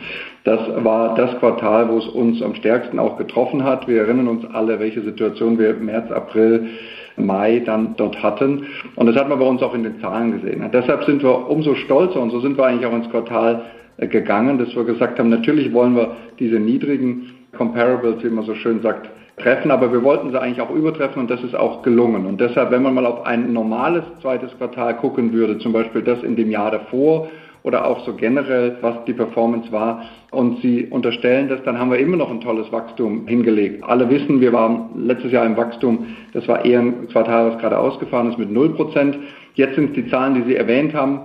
Das 0.44 0.60
war 0.84 1.16
das 1.16 1.36
Quartal, 1.40 1.88
wo 1.88 1.98
es 1.98 2.06
uns 2.06 2.40
am 2.40 2.54
stärksten 2.54 3.00
auch 3.00 3.16
getroffen 3.16 3.64
hat. 3.64 3.88
Wir 3.88 4.02
erinnern 4.02 4.28
uns 4.28 4.44
alle, 4.52 4.78
welche 4.78 5.00
Situation 5.00 5.58
wir 5.58 5.74
März, 5.74 6.12
April, 6.12 6.68
Mai 7.16 7.60
dann 7.66 7.96
dort 7.96 8.22
hatten. 8.22 8.66
Und 8.94 9.06
das 9.06 9.16
hat 9.16 9.28
man 9.28 9.40
bei 9.40 9.44
uns 9.44 9.60
auch 9.60 9.74
in 9.74 9.82
den 9.82 10.00
Zahlen 10.00 10.40
gesehen. 10.40 10.62
Und 10.62 10.72
deshalb 10.72 11.02
sind 11.02 11.24
wir 11.24 11.50
umso 11.50 11.74
stolzer 11.74 12.20
und 12.20 12.30
so 12.30 12.38
sind 12.38 12.56
wir 12.56 12.64
eigentlich 12.64 12.86
auch 12.86 12.94
ins 12.94 13.10
Quartal 13.10 13.62
äh, 13.96 14.06
gegangen, 14.06 14.58
dass 14.58 14.76
wir 14.76 14.84
gesagt 14.84 15.18
haben, 15.18 15.28
natürlich 15.28 15.72
wollen 15.72 15.96
wir 15.96 16.14
diese 16.38 16.60
niedrigen 16.60 17.41
Comparables, 17.62 18.24
wie 18.24 18.28
man 18.28 18.44
so 18.44 18.54
schön 18.56 18.82
sagt, 18.82 19.08
treffen, 19.36 19.70
aber 19.70 19.92
wir 19.92 20.02
wollten 20.02 20.30
sie 20.30 20.40
eigentlich 20.40 20.60
auch 20.60 20.74
übertreffen 20.74 21.22
und 21.22 21.30
das 21.30 21.42
ist 21.44 21.54
auch 21.54 21.82
gelungen. 21.82 22.26
Und 22.26 22.40
deshalb, 22.40 22.72
wenn 22.72 22.82
man 22.82 22.92
mal 22.92 23.06
auf 23.06 23.24
ein 23.24 23.52
normales 23.52 24.02
zweites 24.20 24.50
Quartal 24.58 24.96
gucken 24.96 25.32
würde, 25.32 25.58
zum 25.58 25.72
Beispiel 25.72 26.02
das 26.02 26.22
in 26.24 26.34
dem 26.34 26.50
Jahr 26.50 26.72
davor 26.72 27.28
oder 27.62 27.86
auch 27.86 28.04
so 28.04 28.14
generell, 28.14 28.78
was 28.80 29.04
die 29.06 29.12
Performance 29.12 29.70
war, 29.70 30.02
und 30.32 30.60
Sie 30.60 30.86
unterstellen 30.86 31.48
das, 31.48 31.62
dann 31.62 31.78
haben 31.78 31.92
wir 31.92 31.98
immer 31.98 32.16
noch 32.16 32.30
ein 32.30 32.40
tolles 32.40 32.70
Wachstum 32.72 33.28
hingelegt. 33.28 33.84
Alle 33.84 34.10
wissen, 34.10 34.40
wir 34.40 34.52
waren 34.52 34.88
letztes 34.96 35.30
Jahr 35.30 35.46
im 35.46 35.56
Wachstum, 35.56 36.06
das 36.32 36.48
war 36.48 36.64
eher 36.64 36.80
ein 36.80 37.06
Quartal, 37.08 37.52
was 37.52 37.58
gerade 37.60 37.78
ausgefahren 37.78 38.30
ist 38.30 38.38
mit 38.38 38.50
0%. 38.50 39.14
Jetzt 39.54 39.76
sind 39.76 39.94
die 39.94 40.08
Zahlen, 40.08 40.34
die 40.34 40.42
Sie 40.42 40.56
erwähnt 40.56 40.94
haben. 40.94 41.20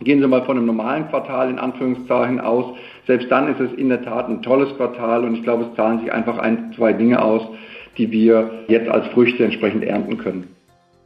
Gehen 0.00 0.20
Sie 0.20 0.28
mal 0.28 0.44
von 0.44 0.56
einem 0.56 0.66
normalen 0.66 1.08
Quartal 1.08 1.48
in 1.48 1.58
Anführungszeichen 1.58 2.40
aus. 2.40 2.76
Selbst 3.06 3.30
dann 3.30 3.48
ist 3.48 3.60
es 3.60 3.72
in 3.78 3.88
der 3.88 4.02
Tat 4.02 4.28
ein 4.28 4.42
tolles 4.42 4.76
Quartal 4.76 5.24
und 5.24 5.34
ich 5.34 5.42
glaube, 5.42 5.64
es 5.64 5.76
zahlen 5.76 6.00
sich 6.00 6.12
einfach 6.12 6.38
ein, 6.38 6.72
zwei 6.76 6.92
Dinge 6.92 7.22
aus, 7.22 7.42
die 7.96 8.10
wir 8.10 8.50
jetzt 8.68 8.88
als 8.88 9.06
Früchte 9.08 9.44
entsprechend 9.44 9.84
ernten 9.84 10.18
können. 10.18 10.48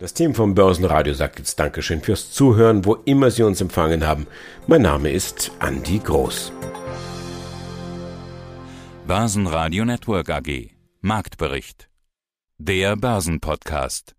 Das 0.00 0.14
Team 0.14 0.34
vom 0.34 0.54
Börsenradio 0.54 1.12
sagt 1.12 1.38
jetzt 1.38 1.60
Dankeschön 1.60 2.00
fürs 2.00 2.32
Zuhören, 2.32 2.86
wo 2.86 2.96
immer 3.04 3.30
Sie 3.30 3.42
uns 3.42 3.60
empfangen 3.60 4.06
haben. 4.06 4.26
Mein 4.66 4.82
Name 4.82 5.10
ist 5.12 5.52
Andi 5.58 6.00
Groß. 6.02 6.52
Börsenradio 9.06 9.84
Network 9.84 10.30
AG. 10.30 10.70
Marktbericht. 11.02 11.88
Der 12.58 12.96
Börsenpodcast. 12.96 14.14